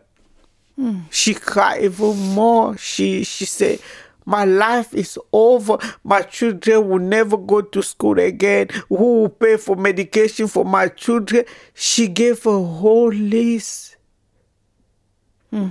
Hmm. 0.76 1.00
She 1.08 1.32
cried 1.32 1.82
even 1.82 2.18
more. 2.34 2.76
She 2.76 3.24
she 3.24 3.46
said, 3.46 3.80
My 4.26 4.44
life 4.44 4.92
is 4.92 5.18
over. 5.32 5.78
My 6.04 6.20
children 6.20 6.86
will 6.86 6.98
never 6.98 7.38
go 7.38 7.62
to 7.62 7.82
school 7.82 8.18
again. 8.18 8.68
Who 8.90 9.22
will 9.22 9.28
pay 9.30 9.56
for 9.56 9.74
medication 9.74 10.48
for 10.48 10.66
my 10.66 10.88
children? 10.88 11.46
She 11.72 12.08
gave 12.08 12.44
a 12.46 12.62
whole 12.62 13.10
list. 13.12 13.91
Hmm. 15.52 15.68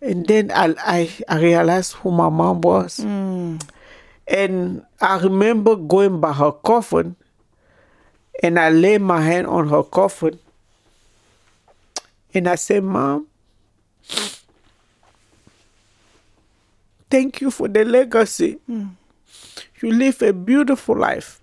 And 0.00 0.26
then 0.26 0.50
I, 0.50 0.74
I 0.80 1.10
I 1.28 1.38
realized 1.40 1.92
who 2.00 2.10
my 2.10 2.30
mom 2.30 2.62
was. 2.62 2.96
Hmm. 2.96 3.56
And 4.26 4.82
I 5.00 5.18
remember 5.18 5.76
going 5.76 6.20
by 6.20 6.32
her 6.32 6.52
coffin 6.52 7.16
and 8.42 8.58
I 8.58 8.70
lay 8.70 8.96
my 8.96 9.20
hand 9.20 9.46
on 9.46 9.68
her 9.68 9.82
coffin 9.82 10.38
and 12.32 12.48
I 12.48 12.54
said, 12.54 12.84
Mom, 12.84 13.26
thank 17.10 17.40
you 17.42 17.50
for 17.50 17.68
the 17.68 17.84
legacy. 17.84 18.58
Hmm. 18.66 18.96
You 19.82 19.92
live 19.92 20.22
a 20.22 20.32
beautiful 20.32 20.96
life. 20.96 21.40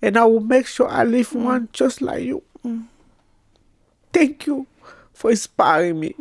And 0.00 0.16
I 0.16 0.24
will 0.24 0.40
make 0.40 0.66
sure 0.66 0.88
I 0.88 1.04
live 1.04 1.34
one 1.34 1.68
just 1.72 2.00
like 2.00 2.22
you. 2.22 2.42
Thank 4.12 4.46
you 4.46 4.66
for 5.16 5.30
inspiring 5.30 5.98
me. 5.98 6.14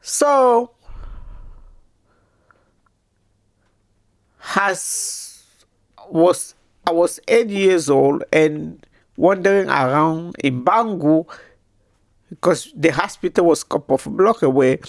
So, 0.00 0.70
has 4.38 5.44
was 6.08 6.54
I 6.86 6.92
was 6.92 7.20
eight 7.28 7.50
years 7.50 7.90
old 7.90 8.24
and 8.32 8.84
wandering 9.18 9.68
around 9.68 10.36
in 10.42 10.64
Bangu 10.64 11.28
because 12.30 12.72
the 12.74 12.88
hospital 12.88 13.44
was 13.44 13.62
a 13.62 13.66
couple 13.66 13.96
of 13.96 14.16
block 14.16 14.40
away. 14.40 14.80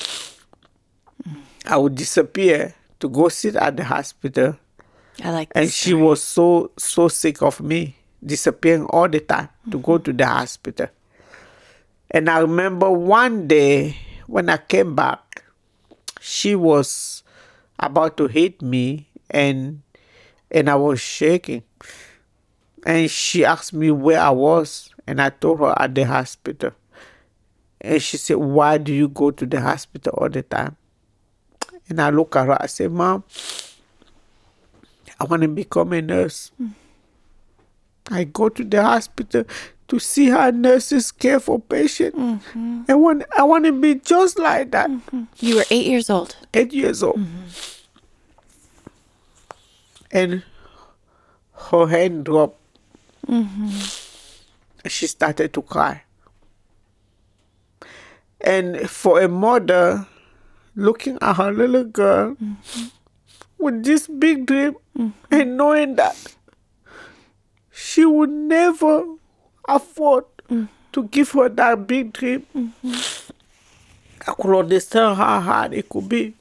I 1.65 1.75
would 1.75 1.95
disappear 1.95 2.73
to 3.01 3.09
go 3.09 3.27
sit 3.27 3.57
at 3.57 3.75
the 3.75 3.83
hospital, 3.83 4.55
I 5.21 5.31
like 5.31 5.51
and 5.53 5.67
this 5.67 5.75
she 5.75 5.93
was 5.93 6.23
so 6.23 6.71
so 6.77 7.09
sick 7.09 7.41
of 7.41 7.59
me, 7.59 7.97
disappearing 8.25 8.85
all 8.85 9.07
the 9.07 9.19
time 9.19 9.49
to 9.71 9.79
go 9.79 9.97
to 9.97 10.13
the 10.13 10.25
hospital. 10.25 10.87
And 12.11 12.29
I 12.29 12.39
remember 12.39 12.89
one 12.89 13.47
day 13.47 13.95
when 14.27 14.49
I 14.49 14.57
came 14.57 14.95
back, 14.95 15.43
she 16.19 16.55
was 16.55 17.23
about 17.79 18.17
to 18.17 18.27
hit 18.27 18.61
me, 18.61 19.07
and 19.29 19.81
and 20.51 20.69
I 20.69 20.75
was 20.75 20.99
shaking. 20.99 21.63
And 22.85 23.09
she 23.11 23.45
asked 23.45 23.73
me 23.73 23.91
where 23.91 24.19
I 24.19 24.29
was, 24.29 24.89
and 25.05 25.21
I 25.21 25.29
told 25.29 25.59
her 25.59 25.73
at 25.77 25.95
the 25.95 26.03
hospital. 26.03 26.71
And 27.81 28.01
she 28.01 28.17
said, 28.17 28.37
Why 28.37 28.77
do 28.77 28.93
you 28.93 29.07
go 29.07 29.31
to 29.31 29.45
the 29.45 29.61
hospital 29.61 30.13
all 30.17 30.29
the 30.29 30.43
time? 30.43 30.75
And 31.87 32.01
I 32.01 32.09
look 32.09 32.35
at 32.35 32.47
her, 32.47 32.61
I 32.61 32.67
said, 32.67 32.91
Mom, 32.91 33.23
I 35.19 35.23
want 35.23 35.41
to 35.41 35.47
become 35.47 35.93
a 35.93 36.01
nurse. 36.01 36.51
I 38.09 38.23
go 38.23 38.49
to 38.49 38.63
the 38.63 38.81
hospital 38.81 39.43
to 39.87 39.99
see 39.99 40.29
how 40.29 40.49
nurses 40.51 41.11
care 41.11 41.39
for 41.39 41.59
patients. 41.59 42.17
Mm-hmm. 42.17 42.83
I 42.87 42.93
want, 42.93 43.23
I 43.37 43.43
want 43.43 43.65
to 43.65 43.71
be 43.71 43.95
just 43.95 44.37
like 44.39 44.71
that. 44.71 44.89
Mm-hmm. 44.89 45.23
You 45.39 45.55
were 45.57 45.65
eight 45.69 45.85
years 45.87 46.09
old. 46.09 46.35
Eight 46.53 46.73
years 46.73 47.03
old. 47.03 47.17
Mm-hmm. 47.17 47.43
And 50.11 50.43
her 51.53 51.87
hand 51.87 52.25
dropped. 52.25 52.57
And 53.27 53.71
she 54.87 55.07
started 55.07 55.53
to 55.53 55.61
cry. 55.61 56.03
And 58.41 58.89
for 58.89 59.21
a 59.21 59.27
mother 59.27 60.07
looking 60.75 61.17
at 61.21 61.35
her 61.35 61.51
little 61.51 61.83
girl 61.83 62.37
with 63.57 63.83
this 63.83 64.07
big 64.07 64.45
dream 64.45 64.75
and 65.29 65.57
knowing 65.57 65.95
that 65.95 66.15
she 67.79 68.05
would 68.05 68.29
never 68.29 69.05
afford 69.67 70.25
to 70.91 71.03
give 71.05 71.31
her 71.31 71.47
that 71.47 71.87
big 71.87 72.11
dream, 72.11 72.45
I 74.27 74.33
could 74.33 74.59
understand 74.59 75.15
how 75.15 75.39
hard 75.39 75.73
it 75.73 75.87
could 75.87 76.09
be. 76.09 76.33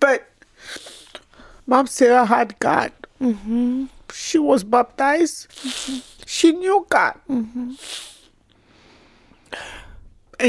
But 0.00 0.28
Mom 1.66 1.86
Sarah 1.86 2.26
had 2.26 2.58
God. 2.58 2.90
She 4.12 4.38
was 4.38 4.64
baptized. 4.64 5.46
She 6.26 6.50
knew 6.50 6.84
God. 6.88 7.14
And 7.28 7.78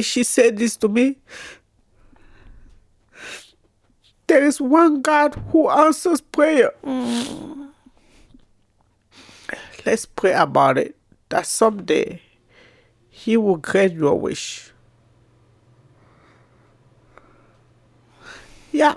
she 0.04 0.24
said 0.24 0.58
this 0.58 0.76
to 0.78 0.88
me. 0.88 1.18
There 4.28 4.44
is 4.44 4.62
one 4.62 5.02
God 5.02 5.36
who 5.52 5.70
answers 5.70 6.22
prayer. 6.22 6.72
Let's 9.86 10.06
pray 10.06 10.34
about 10.34 10.78
it. 10.78 10.96
That 11.30 11.46
someday 11.46 12.22
He 13.10 13.38
will 13.38 13.58
grant 13.58 13.94
your 13.94 14.20
wish. 14.20 14.72
Yeah. 18.72 18.96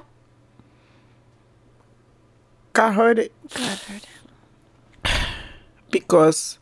God 2.72 2.92
heard 2.92 3.18
it 3.18 3.32
God 3.54 3.78
heard 3.78 4.02
it. 5.04 5.12
because 5.90 6.58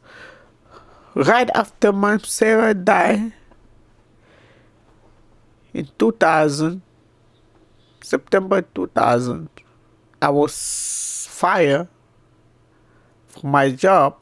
right 1.14 1.50
after 1.54 1.92
Mom 1.92 2.20
Sarah 2.20 2.74
died 2.74 3.18
uh-huh. 3.18 3.30
in 5.72 5.88
2000, 5.98 6.82
September 8.04 8.60
2000, 8.60 9.48
I 10.20 10.28
was 10.28 11.26
fired 11.30 11.88
from 13.28 13.50
my 13.50 13.70
job 13.70 14.16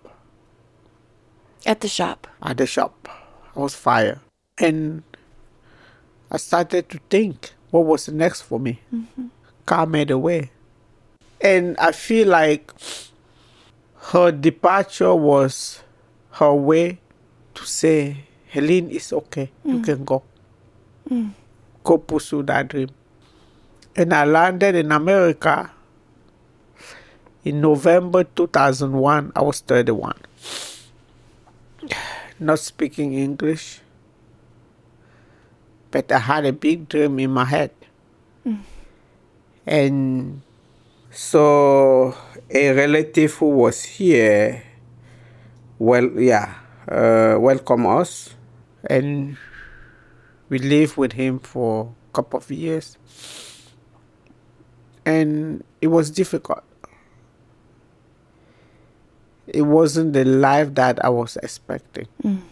At 1.66 1.80
the 1.80 1.88
shop. 1.88 2.28
at 2.40 2.58
the 2.58 2.66
shop. 2.66 3.08
I 3.56 3.58
was 3.58 3.74
fired. 3.74 4.20
And 4.56 5.02
I 6.30 6.36
started 6.36 6.90
to 6.90 7.00
think 7.10 7.54
what 7.72 7.84
was 7.84 8.08
next 8.08 8.42
for 8.42 8.60
me. 8.60 8.78
Mm-hmm. 8.94 9.26
God 9.66 9.90
made 9.90 10.12
a 10.12 10.18
way. 10.18 10.52
And 11.40 11.76
I 11.78 11.90
feel 11.90 12.28
like 12.28 12.70
her 14.14 14.30
departure 14.30 15.12
was 15.12 15.82
her 16.38 16.54
way 16.54 17.00
to 17.54 17.66
say, 17.66 18.28
Heleine, 18.46 18.92
it's 18.92 19.12
okay. 19.12 19.50
You 19.64 19.78
mm. 19.78 19.84
can 19.84 20.04
go. 20.04 20.22
Mm. 21.10 21.32
Go 21.82 21.98
pursue 21.98 22.44
that 22.44 22.68
dream. 22.68 22.90
And 23.94 24.14
I 24.14 24.24
landed 24.24 24.74
in 24.74 24.90
America 24.90 25.70
in 27.44 27.60
November 27.60 28.24
2001. 28.24 29.32
I 29.36 29.42
was 29.42 29.60
31 29.60 30.14
not 32.42 32.58
speaking 32.58 33.14
English, 33.14 33.80
but 35.90 36.10
I 36.10 36.18
had 36.18 36.44
a 36.44 36.52
big 36.52 36.88
dream 36.88 37.18
in 37.18 37.30
my 37.30 37.44
head. 37.44 37.70
And 39.64 40.42
so 41.10 42.16
a 42.50 42.72
relative 42.72 43.34
who 43.34 43.50
was 43.50 43.84
here, 43.84 44.64
well, 45.78 46.10
yeah, 46.18 46.54
uh, 46.88 47.38
welcome 47.38 47.86
us, 47.86 48.34
and 48.90 49.36
we 50.48 50.58
lived 50.58 50.96
with 50.96 51.12
him 51.12 51.38
for 51.38 51.94
a 52.10 52.12
couple 52.12 52.38
of 52.38 52.50
years, 52.50 52.98
and 55.04 55.64
it 55.80 55.88
was 55.88 56.10
difficult. 56.10 56.62
It 59.46 59.62
wasn't 59.62 60.12
the 60.12 60.24
life 60.24 60.74
that 60.74 61.04
I 61.04 61.08
was 61.08 61.36
expecting. 61.36 62.06
Mm. 62.22 62.42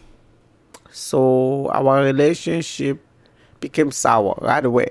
So 0.90 1.70
our 1.72 2.02
relationship 2.02 3.00
became 3.60 3.92
sour 3.92 4.36
right 4.42 4.64
away. 4.64 4.90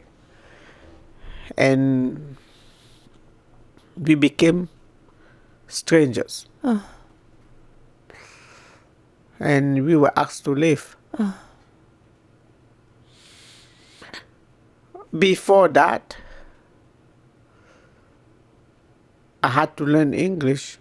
And 1.57 2.37
we 3.97 4.15
became 4.15 4.69
strangers. 5.67 6.47
Ah. 6.63 6.87
And 9.39 9.85
we 9.85 9.95
were 9.95 10.13
asked 10.17 10.45
to 10.45 10.55
leave. 10.55 10.95
Ah. 11.17 11.37
Before 15.17 15.67
that, 15.69 16.15
I 19.43 19.49
had 19.49 19.75
to 19.77 19.85
learn 19.85 20.13
English. 20.13 20.77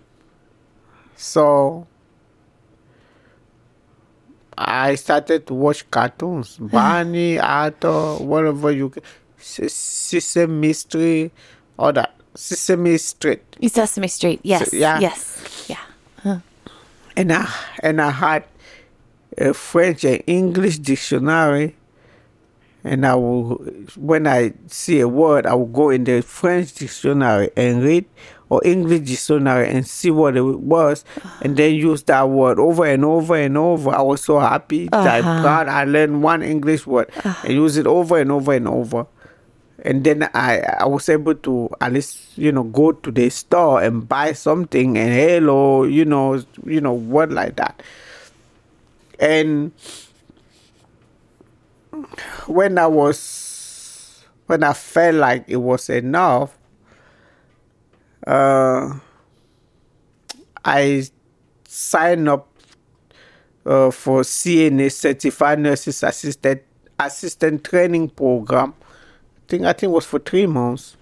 So 1.17 1.87
I 4.57 4.95
started 4.97 5.47
to 5.47 5.55
watch 5.55 5.89
cartoons, 5.91 6.57
Barney, 6.61 7.39
Arthur, 7.39 8.17
whatever 8.17 8.71
you, 8.73 8.91
ca- 8.91 9.01
S- 9.39 9.73
Sesame 9.73 10.73
Street, 10.73 11.31
all 11.79 11.93
that. 11.93 12.15
Sesame 12.35 12.97
Street. 12.99 13.43
Sesame 13.69 14.09
Street. 14.09 14.41
Yes. 14.43 14.73
yeah. 14.73 14.99
Yes. 15.01 15.67
Yeah. 15.69 16.41
and 17.17 17.33
I 17.33 17.53
and 17.83 18.01
I 18.01 18.11
had 18.11 18.45
a 19.37 19.53
French 19.55 20.05
and 20.05 20.23
English 20.27 20.79
dictionary. 20.79 21.75
And 22.85 23.05
I 23.05 23.17
will, 23.17 23.57
when 23.97 24.27
I 24.29 24.55
see 24.69 25.01
a 25.01 25.09
word, 25.09 25.47
I 25.47 25.55
will 25.55 25.67
go 25.67 25.91
in 25.91 26.05
the 26.05 26.23
French 26.23 26.75
dictionary 26.75 27.51
and 27.57 27.83
read, 27.83 28.07
or 28.51 28.61
English 28.65 29.01
dictionary 29.01 29.69
and 29.69 29.87
see 29.87 30.11
what 30.11 30.37
it 30.37 30.41
was, 30.43 31.05
and 31.43 31.57
then 31.57 31.75
use 31.75 32.03
that 32.05 32.29
word 32.31 32.59
over 32.59 32.85
and 32.87 33.05
over 33.05 33.37
and 33.37 33.57
over. 33.59 33.91
I 33.91 34.01
was 34.03 34.23
so 34.25 34.39
happy, 34.41 34.89
that 34.89 35.25
Uh-huh. 35.25 35.43
proud. 35.43 35.69
I 35.69 35.85
learned 35.85 36.23
one 36.23 36.43
English 36.43 36.87
word 36.87 37.11
and 37.45 37.53
use 37.53 37.77
it 37.77 37.87
over 37.87 38.19
and 38.19 38.33
over 38.33 38.55
and 38.55 38.67
over. 38.69 39.07
And 39.85 40.03
then 40.03 40.29
I, 40.35 40.59
I 40.81 40.87
was 40.87 41.09
able 41.09 41.37
to 41.37 41.69
at 41.81 41.93
least 41.93 42.37
you 42.37 42.51
know 42.51 42.65
go 42.65 42.91
to 42.93 43.11
the 43.13 43.31
store 43.31 43.81
and 43.81 44.09
buy 44.09 44.33
something 44.33 44.99
and 44.99 45.13
hello 45.13 45.85
you 45.85 46.05
know 46.05 46.43
you 46.67 46.81
know 46.81 46.93
word 46.95 47.33
like 47.33 47.55
that 47.57 47.81
and 49.21 49.71
when 52.47 52.77
I 52.77 52.89
was 52.89 54.25
when 54.47 54.65
I 54.65 54.73
felt 54.73 55.15
like 55.15 55.45
it 55.47 55.57
was 55.63 55.89
enough, 55.91 56.58
uh, 58.29 58.99
I 60.65 61.05
signed 61.67 62.29
up 62.29 62.47
uh, 63.65 63.91
for 63.91 64.21
CNA 64.23 64.93
Certified 64.93 65.59
Nurses 65.61 66.03
Assistant 66.03 66.63
Assistant 66.99 67.65
Training 67.65 68.11
Program. 68.11 68.75
I 69.51 69.73
think 69.73 69.83
it 69.85 69.87
was 69.91 70.05
for 70.05 70.19
three 70.19 70.47
months, 70.47 70.97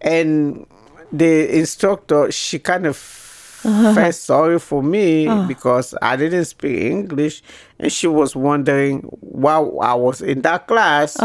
and 0.00 0.64
the 1.10 1.58
instructor 1.58 2.30
she 2.30 2.58
kind 2.60 2.86
of 2.86 2.96
felt 2.96 4.14
sorry 4.14 4.58
for 4.60 4.82
me 4.82 5.26
because 5.48 5.94
I 6.02 6.14
didn't 6.16 6.44
speak 6.44 6.82
English, 6.82 7.42
and 7.80 7.90
she 7.90 8.06
was 8.06 8.36
wondering 8.36 9.00
why 9.20 9.54
I 9.56 9.94
was 9.94 10.20
in 10.22 10.42
that 10.42 10.68
class. 10.68 11.16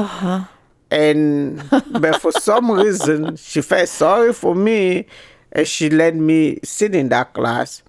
And 0.91 1.63
but 1.69 2.19
for 2.19 2.31
some 2.31 2.71
reason 2.71 3.35
she 3.35 3.61
felt 3.61 3.89
sorry 3.89 4.33
for 4.33 4.55
me, 4.55 5.05
and 5.51 5.67
she 5.67 5.89
let 5.89 6.15
me 6.15 6.59
sit 6.63 6.95
in 6.95 7.09
that 7.09 7.33
class. 7.33 7.83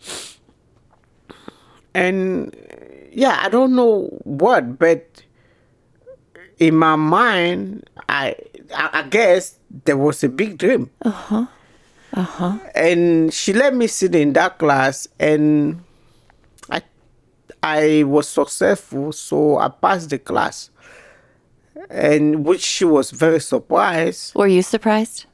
And 1.95 2.55
yeah, 3.11 3.41
I 3.43 3.49
don't 3.49 3.75
know 3.75 4.09
what, 4.25 4.79
but 4.79 5.25
in 6.59 6.77
my 6.77 6.97
mind, 6.97 7.89
I 8.09 8.37
I, 8.77 8.91
I 8.93 9.03
guess 9.05 9.59
there 9.85 9.97
was 9.97 10.23
a 10.23 10.29
big 10.29 10.59
dream. 10.59 10.91
uh-huh 11.03 11.47
uh-huh 12.13 12.59
And 12.75 13.33
she 13.33 13.53
let 13.53 13.75
me 13.75 13.87
sit 13.87 14.15
in 14.15 14.33
that 14.35 14.59
class, 14.59 15.09
and 15.19 15.83
I 16.71 16.83
I 17.63 18.05
was 18.05 18.29
successful, 18.29 19.13
so 19.13 19.59
I 19.59 19.69
passed 19.69 20.11
the 20.11 20.19
class, 20.19 20.71
and 21.89 22.45
which 22.45 22.61
she 22.61 22.85
was 22.85 23.11
very 23.11 23.41
surprised. 23.41 24.35
Were 24.35 24.47
you 24.47 24.63
surprised 24.63 25.27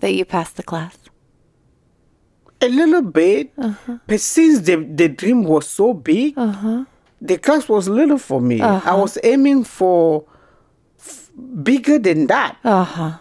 that 0.00 0.14
you 0.14 0.24
passed 0.24 0.56
the 0.56 0.62
class? 0.62 0.96
A 2.60 2.68
little 2.68 3.02
bit, 3.02 3.52
uh-huh. 3.58 3.98
but 4.06 4.20
since 4.20 4.60
the 4.60 4.76
the 4.76 5.08
dream 5.08 5.44
was 5.44 5.68
so 5.68 5.92
big, 5.92 6.32
uh-huh. 6.38 6.84
the 7.20 7.36
class 7.36 7.68
was 7.68 7.88
little 7.88 8.16
for 8.18 8.40
me. 8.40 8.62
I 8.62 8.76
uh-huh. 8.76 8.96
was 8.96 9.18
aiming 9.22 9.64
for 9.64 10.24
f- 10.98 11.30
bigger 11.62 11.98
than 11.98 12.28
that. 12.28 12.56
Uh 12.64 12.84
huh. 12.84 13.12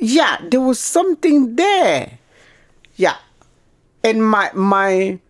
yeah, 0.00 0.38
there 0.48 0.62
was 0.62 0.78
something 0.78 1.56
there. 1.56 2.18
Yeah. 2.96 3.16
And 4.02 4.24
my 4.24 4.50
my 4.54 5.20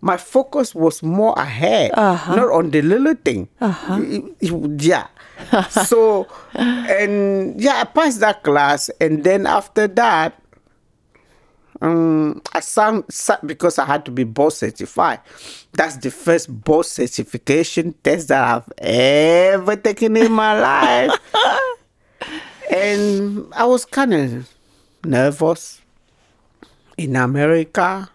my 0.00 0.16
focus 0.16 0.74
was 0.74 1.02
more 1.02 1.34
ahead, 1.36 1.92
not 2.36 2.50
on 2.52 2.70
the 2.70 2.82
little 2.82 3.14
thing. 3.14 3.48
Y- 3.60 4.34
Yeah. 4.78 5.06
so 5.70 6.26
and 6.54 7.58
yeah, 7.60 7.80
I 7.80 7.84
passed 7.84 8.20
that 8.20 8.42
class 8.42 8.90
and 9.00 9.24
then 9.24 9.46
after 9.46 9.88
that 9.88 10.34
um, 11.80 12.42
I 12.52 12.60
sang 12.60 13.04
sa- 13.08 13.38
because 13.44 13.78
I 13.78 13.86
had 13.86 14.04
to 14.04 14.10
be 14.10 14.24
boss 14.24 14.58
certified. 14.58 15.20
That's 15.72 15.96
the 15.96 16.10
first 16.10 16.52
boss 16.62 16.88
certification 16.92 17.94
test 18.04 18.28
that 18.28 18.44
I've 18.44 18.70
ever 18.84 19.76
taken 19.76 20.16
in 20.18 20.30
my 20.30 20.60
life 20.60 21.16
and 22.70 23.46
I 23.54 23.64
was 23.64 23.84
kind 23.86 24.12
of 24.12 24.48
nervous 25.04 25.80
in 26.98 27.16
America, 27.16 28.10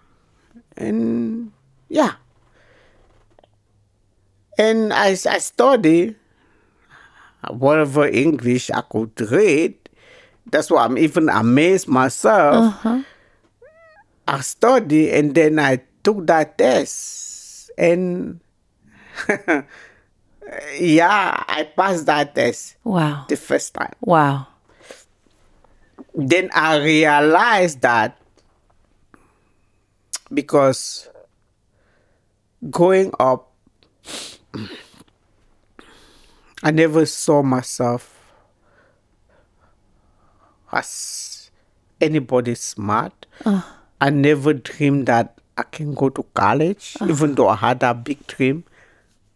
and 0.78 1.52
yeah, 1.90 2.14
and 4.58 4.94
I 4.94 5.10
I 5.16 5.38
studied 5.40 6.16
whatever 7.50 8.08
English 8.08 8.72
I 8.72 8.82
could 8.82 9.14
read. 9.32 9.76
That's 10.50 10.70
why 10.70 10.86
I'm 10.86 10.98
even 10.98 11.30
amazed 11.30 11.88
myself. 11.88 12.66
Uh-huh. 12.66 13.02
I 14.28 14.42
studied 14.42 15.14
and 15.14 15.34
then 15.36 15.60
I 15.60 15.82
took 16.04 16.26
that 16.28 16.58
test, 16.58 17.70
and 17.78 18.40
yeah, 20.78 21.44
I 21.48 21.64
passed 21.76 22.06
that 22.08 22.34
test 22.36 22.76
Wow. 22.84 23.26
the 23.30 23.36
first 23.38 23.74
time 23.74 23.94
Wow. 24.02 24.48
then 26.14 26.50
I 26.54 26.78
realized 26.78 27.82
that 27.82 28.18
because 30.34 31.10
growing 32.70 33.12
up, 33.20 33.52
I 36.64 36.72
never 36.72 37.06
saw 37.06 37.44
myself 37.44 38.16
as 40.72 41.52
anybody 42.02 42.56
smart. 42.56 43.26
Ah. 43.46 43.82
I 44.02 44.10
never 44.10 44.54
dreamed 44.54 45.08
that 45.08 45.40
I 45.58 45.64
can 45.64 45.94
go 45.94 46.10
to 46.10 46.24
college, 46.34 46.98
ah. 47.00 47.08
even 47.08 47.36
though 47.36 47.50
I 47.50 47.56
had 47.56 47.80
that 47.82 48.04
big 48.04 48.26
dream. 48.28 48.64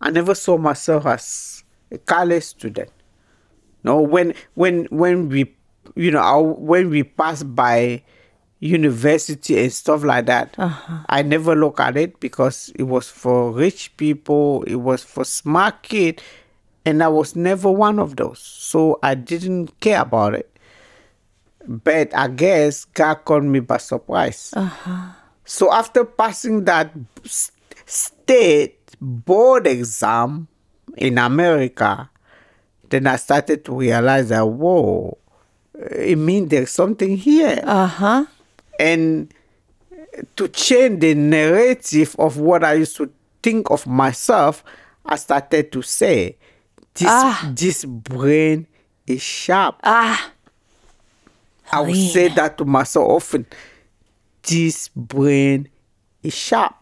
I 0.01 0.11
never 0.11 0.33
saw 0.33 0.57
myself 0.57 1.05
as 1.05 1.63
a 1.91 1.97
college 1.97 2.43
student. 2.43 2.89
No, 3.83 4.01
when 4.01 4.33
when 4.55 4.85
when 4.91 5.29
we, 5.29 5.55
you 5.95 6.11
know, 6.11 6.19
our, 6.19 6.43
when 6.43 6.89
we 6.89 7.03
pass 7.03 7.43
by 7.43 8.03
university 8.59 9.57
and 9.57 9.71
stuff 9.71 10.03
like 10.03 10.25
that, 10.25 10.55
I 11.09 11.21
never 11.21 11.55
look 11.55 11.79
at 11.79 11.95
it 11.97 12.19
because 12.19 12.71
it 12.75 12.83
was 12.83 13.09
for 13.09 13.51
rich 13.51 13.95
people, 13.97 14.63
it 14.63 14.75
was 14.75 15.03
for 15.03 15.23
smart 15.23 15.83
kid, 15.83 16.21
and 16.85 17.01
I 17.03 17.07
was 17.07 17.35
never 17.35 17.71
one 17.71 17.99
of 17.99 18.15
those. 18.15 18.39
So 18.39 18.99
I 19.03 19.15
didn't 19.15 19.79
care 19.79 20.01
about 20.01 20.33
it. 20.35 20.49
But 21.67 22.15
I 22.15 22.27
guess 22.29 22.85
God 22.85 23.25
caught 23.25 23.43
me 23.43 23.59
by 23.59 23.77
surprise. 23.77 24.53
So 25.45 25.71
after 25.71 26.05
passing 26.05 26.65
that 26.65 26.91
state 27.85 28.77
board 29.01 29.67
exam 29.67 30.47
in 30.97 31.17
America, 31.17 32.09
then 32.89 33.07
I 33.07 33.17
started 33.17 33.65
to 33.65 33.75
realize 33.75 34.29
that 34.29 34.47
whoa, 34.47 35.17
it 35.73 36.17
means 36.17 36.49
there's 36.49 36.71
something 36.71 37.17
here. 37.17 37.61
Uh 37.63 37.87
huh. 37.87 38.25
And 38.79 39.33
to 40.37 40.47
change 40.47 41.01
the 41.01 41.13
narrative 41.13 42.15
of 42.17 42.37
what 42.37 42.63
I 42.63 42.73
used 42.73 42.95
to 42.97 43.11
think 43.43 43.69
of 43.69 43.85
myself, 43.85 44.63
I 45.05 45.17
started 45.17 45.71
to 45.73 45.81
say, 45.81 46.37
this 46.95 47.35
this 47.53 47.85
brain 47.85 48.67
is 49.05 49.21
sharp. 49.21 49.79
Ah. 49.83 50.31
I 51.71 51.81
would 51.81 51.95
say 51.95 52.29
that 52.29 52.57
to 52.57 52.65
myself 52.65 53.07
often. 53.07 53.45
This 54.43 54.89
brain 54.95 55.69
is 56.23 56.33
sharp. 56.33 56.75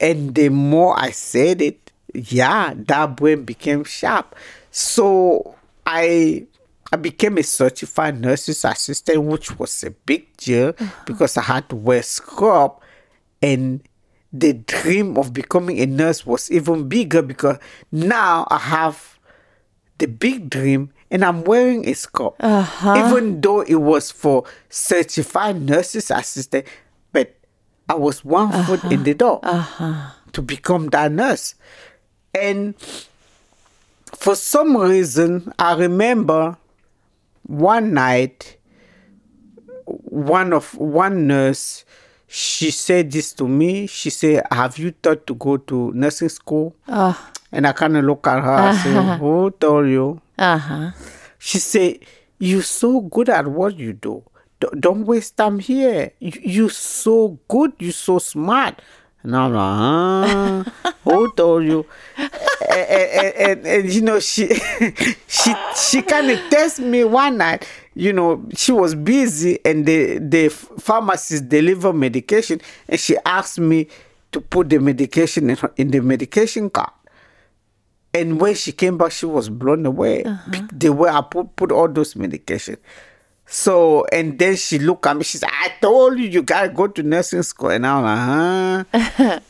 And 0.00 0.34
the 0.34 0.48
more 0.48 0.98
I 0.98 1.10
said 1.10 1.62
it, 1.62 1.92
yeah, 2.14 2.74
that 2.76 3.16
brain 3.16 3.44
became 3.44 3.84
sharp. 3.84 4.34
So 4.70 5.54
I 5.86 6.46
I 6.92 6.96
became 6.96 7.38
a 7.38 7.42
certified 7.42 8.20
nurse's 8.20 8.64
assistant, 8.64 9.22
which 9.22 9.58
was 9.58 9.84
a 9.84 9.90
big 9.90 10.36
deal 10.36 10.70
uh-huh. 10.70 11.02
because 11.06 11.36
I 11.36 11.42
had 11.42 11.68
to 11.68 11.76
wear 11.76 12.02
scrub 12.02 12.80
and 13.42 13.82
the 14.32 14.52
dream 14.52 15.16
of 15.16 15.32
becoming 15.32 15.78
a 15.80 15.86
nurse 15.86 16.24
was 16.24 16.50
even 16.50 16.88
bigger 16.88 17.22
because 17.22 17.58
now 17.90 18.46
I 18.50 18.58
have 18.58 19.18
the 19.98 20.06
big 20.06 20.50
dream 20.50 20.90
and 21.10 21.24
I'm 21.24 21.42
wearing 21.44 21.88
a 21.88 21.94
scrub. 21.94 22.34
Uh-huh. 22.40 23.04
Even 23.06 23.40
though 23.40 23.60
it 23.62 23.76
was 23.76 24.10
for 24.10 24.44
certified 24.68 25.60
nurses 25.60 26.10
assistant, 26.10 26.66
but 27.12 27.36
I 27.88 27.94
was 27.94 28.24
one 28.24 28.52
uh-huh. 28.52 28.76
foot 28.76 28.92
in 28.92 29.02
the 29.02 29.14
door 29.14 29.40
to 30.32 30.42
become 30.42 30.88
that 30.88 31.10
nurse. 31.10 31.54
And 32.34 32.74
for 34.14 34.36
some 34.36 34.76
reason, 34.76 35.52
I 35.58 35.74
remember 35.74 36.56
one 37.50 37.92
night, 37.94 38.56
one 39.86 40.52
of 40.52 40.74
one 40.78 41.26
nurse, 41.26 41.84
she 42.26 42.70
said 42.70 43.10
this 43.10 43.32
to 43.34 43.48
me. 43.48 43.86
She 43.86 44.10
said, 44.10 44.46
"Have 44.50 44.78
you 44.78 44.92
thought 45.02 45.26
to 45.26 45.34
go 45.34 45.56
to 45.56 45.90
nursing 45.94 46.28
school?" 46.28 46.76
And 47.52 47.66
I 47.66 47.72
kind 47.72 47.96
of 47.96 48.04
look 48.04 48.26
at 48.26 48.42
her. 48.42 48.52
I 48.54 48.76
said, 48.76 49.18
"Who 49.18 49.50
told 49.50 49.88
you?" 49.88 50.20
Uh 50.38 50.58
huh. 50.58 50.90
She 51.38 51.58
said, 51.58 51.98
"You're 52.38 52.62
so 52.62 53.00
good 53.00 53.28
at 53.28 53.46
what 53.48 53.76
you 53.78 53.92
do. 53.94 54.22
D- 54.60 54.68
Don't 54.78 55.04
waste 55.06 55.36
time 55.36 55.58
here. 55.58 56.12
You- 56.20 56.40
You're 56.44 56.70
so 56.70 57.38
good. 57.48 57.72
You're 57.80 57.92
so 57.92 58.18
smart." 58.18 58.80
And 59.22 59.36
I'm 59.36 59.52
like, 59.52 60.64
huh? 60.72 60.92
Who 61.04 61.30
told 61.34 61.64
you? 61.64 61.84
and, 62.68 63.34
and, 63.36 63.66
and, 63.66 63.92
you 63.92 64.00
know, 64.02 64.20
she 64.20 64.48
she 65.28 65.54
she 65.76 66.02
kind 66.02 66.30
of 66.30 66.38
tested 66.50 66.86
me 66.86 67.04
one 67.04 67.38
night. 67.38 67.66
You 67.94 68.12
know, 68.12 68.44
she 68.54 68.72
was 68.72 68.94
busy, 68.94 69.58
and 69.64 69.86
the 69.86 70.18
the 70.18 70.48
pharmacist 70.48 71.48
deliver 71.48 71.92
medication, 71.92 72.60
and 72.88 72.98
she 73.00 73.16
asked 73.24 73.58
me 73.58 73.88
to 74.32 74.40
put 74.40 74.68
the 74.68 74.78
medication 74.78 75.50
in, 75.50 75.56
her, 75.56 75.72
in 75.76 75.90
the 75.90 76.00
medication 76.00 76.70
cart. 76.70 76.92
And 78.12 78.40
when 78.40 78.54
she 78.54 78.72
came 78.72 78.98
back, 78.98 79.12
she 79.12 79.26
was 79.26 79.48
blown 79.48 79.86
away. 79.86 80.24
Uh-huh. 80.24 80.50
Be- 80.50 80.62
The 80.72 80.92
way 80.92 81.10
I 81.10 81.20
put, 81.20 81.54
put 81.56 81.70
all 81.72 81.88
those 81.88 82.16
medication. 82.16 82.76
So, 83.46 84.04
and 84.12 84.38
then 84.38 84.56
she 84.56 84.78
looked 84.78 85.06
at 85.06 85.16
me. 85.16 85.24
She 85.24 85.38
said, 85.38 85.50
I 85.52 85.72
told 85.80 86.18
you, 86.18 86.26
you 86.28 86.42
got 86.42 86.62
to 86.62 86.68
go 86.70 86.86
to 86.86 87.02
nursing 87.02 87.42
school. 87.42 87.70
And 87.70 87.86
I'm 87.86 88.84
like, 88.84 89.08
huh? 89.16 89.40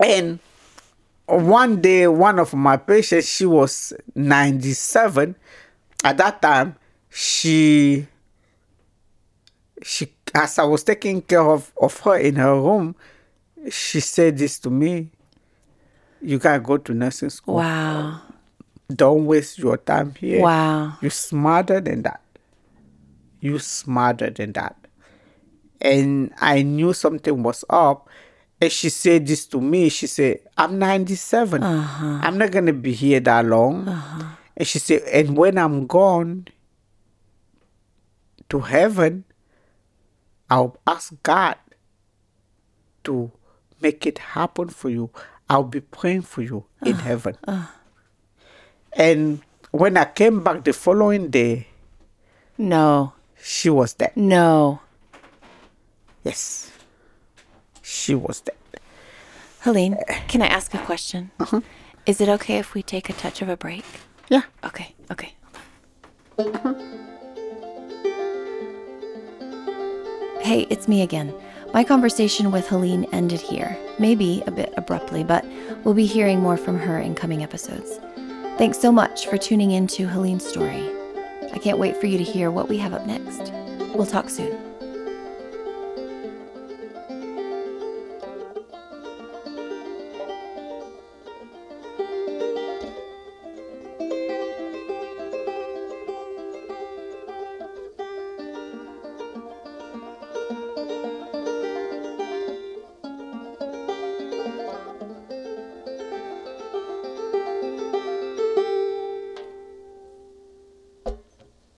and 0.00 0.38
one 1.26 1.80
day, 1.80 2.06
one 2.06 2.38
of 2.38 2.54
my 2.54 2.76
patients, 2.76 3.28
she 3.28 3.46
was 3.46 3.92
97. 4.14 5.34
at 6.04 6.16
that 6.18 6.40
time, 6.40 6.76
she 7.10 8.06
she 9.82 10.12
as 10.34 10.58
I 10.58 10.64
was 10.64 10.84
taking 10.84 11.22
care 11.22 11.42
of, 11.42 11.72
of 11.80 11.98
her 12.00 12.16
in 12.18 12.36
her 12.36 12.54
room, 12.54 12.94
she 13.70 14.00
said 14.00 14.38
this 14.38 14.58
to 14.60 14.70
me. 14.70 15.10
You 16.20 16.38
gotta 16.38 16.60
go 16.60 16.76
to 16.76 16.94
nursing 16.94 17.30
school. 17.30 17.56
Wow. 17.56 18.20
Don't 18.94 19.26
waste 19.26 19.58
your 19.58 19.76
time 19.76 20.14
here. 20.14 20.42
Wow. 20.42 20.94
You're 21.00 21.10
smarter 21.10 21.80
than 21.80 22.02
that. 22.02 22.20
You're 23.40 23.58
smarter 23.58 24.30
than 24.30 24.52
that. 24.52 24.76
And 25.80 26.32
I 26.40 26.62
knew 26.62 26.92
something 26.92 27.42
was 27.42 27.64
up. 27.68 28.08
And 28.60 28.72
she 28.72 28.88
said 28.88 29.26
this 29.26 29.46
to 29.48 29.60
me. 29.60 29.88
She 29.90 30.06
said, 30.06 30.40
I'm 30.56 30.78
97. 30.78 31.62
Uh-huh. 31.62 32.20
I'm 32.22 32.38
not 32.38 32.50
going 32.50 32.66
to 32.66 32.72
be 32.72 32.92
here 32.92 33.20
that 33.20 33.44
long. 33.44 33.86
Uh-huh. 33.86 34.36
And 34.56 34.66
she 34.66 34.78
said, 34.78 35.02
and 35.12 35.36
when 35.36 35.58
I'm 35.58 35.86
gone 35.86 36.48
to 38.48 38.60
heaven, 38.60 39.24
I'll 40.48 40.78
ask 40.86 41.12
God 41.22 41.56
to 43.04 43.30
make 43.80 44.06
it 44.06 44.18
happen 44.18 44.68
for 44.70 44.88
you. 44.88 45.10
I'll 45.50 45.64
be 45.64 45.80
praying 45.80 46.22
for 46.22 46.42
you 46.42 46.64
in 46.82 46.94
uh-huh. 46.94 47.02
heaven. 47.02 47.36
And 48.92 49.42
when 49.70 49.96
I 49.96 50.06
came 50.06 50.42
back 50.42 50.64
the 50.64 50.72
following 50.72 51.28
day, 51.28 51.68
No. 52.56 53.12
she 53.38 53.68
was 53.68 53.92
dead. 53.92 54.16
No. 54.16 54.80
Yes. 56.24 56.72
She 57.88 58.16
was 58.16 58.40
dead. 58.40 58.56
Heleine, 59.60 59.96
can 60.26 60.42
I 60.42 60.48
ask 60.48 60.74
a 60.74 60.78
question? 60.78 61.30
Uh-huh. 61.38 61.60
Is 62.04 62.20
it 62.20 62.28
okay 62.28 62.58
if 62.58 62.74
we 62.74 62.82
take 62.82 63.08
a 63.08 63.12
touch 63.12 63.42
of 63.42 63.48
a 63.48 63.56
break? 63.56 63.84
Yeah. 64.28 64.42
Okay, 64.64 64.92
okay. 65.12 65.34
Hey, 70.40 70.66
it's 70.68 70.88
me 70.88 71.02
again. 71.02 71.32
My 71.72 71.84
conversation 71.84 72.50
with 72.50 72.66
Heleine 72.66 73.04
ended 73.12 73.40
here, 73.40 73.78
maybe 74.00 74.42
a 74.48 74.50
bit 74.50 74.74
abruptly, 74.76 75.22
but 75.22 75.44
we'll 75.84 75.94
be 75.94 76.06
hearing 76.06 76.40
more 76.40 76.56
from 76.56 76.80
her 76.80 76.98
in 76.98 77.14
coming 77.14 77.44
episodes. 77.44 78.00
Thanks 78.58 78.80
so 78.80 78.90
much 78.90 79.28
for 79.28 79.38
tuning 79.38 79.70
in 79.70 79.86
to 79.88 80.08
Heleine's 80.08 80.44
story. 80.44 80.90
I 81.52 81.58
can't 81.58 81.78
wait 81.78 81.96
for 81.98 82.06
you 82.06 82.18
to 82.18 82.24
hear 82.24 82.50
what 82.50 82.68
we 82.68 82.78
have 82.78 82.94
up 82.94 83.06
next. 83.06 83.52
We'll 83.94 84.06
talk 84.06 84.28
soon. 84.28 84.75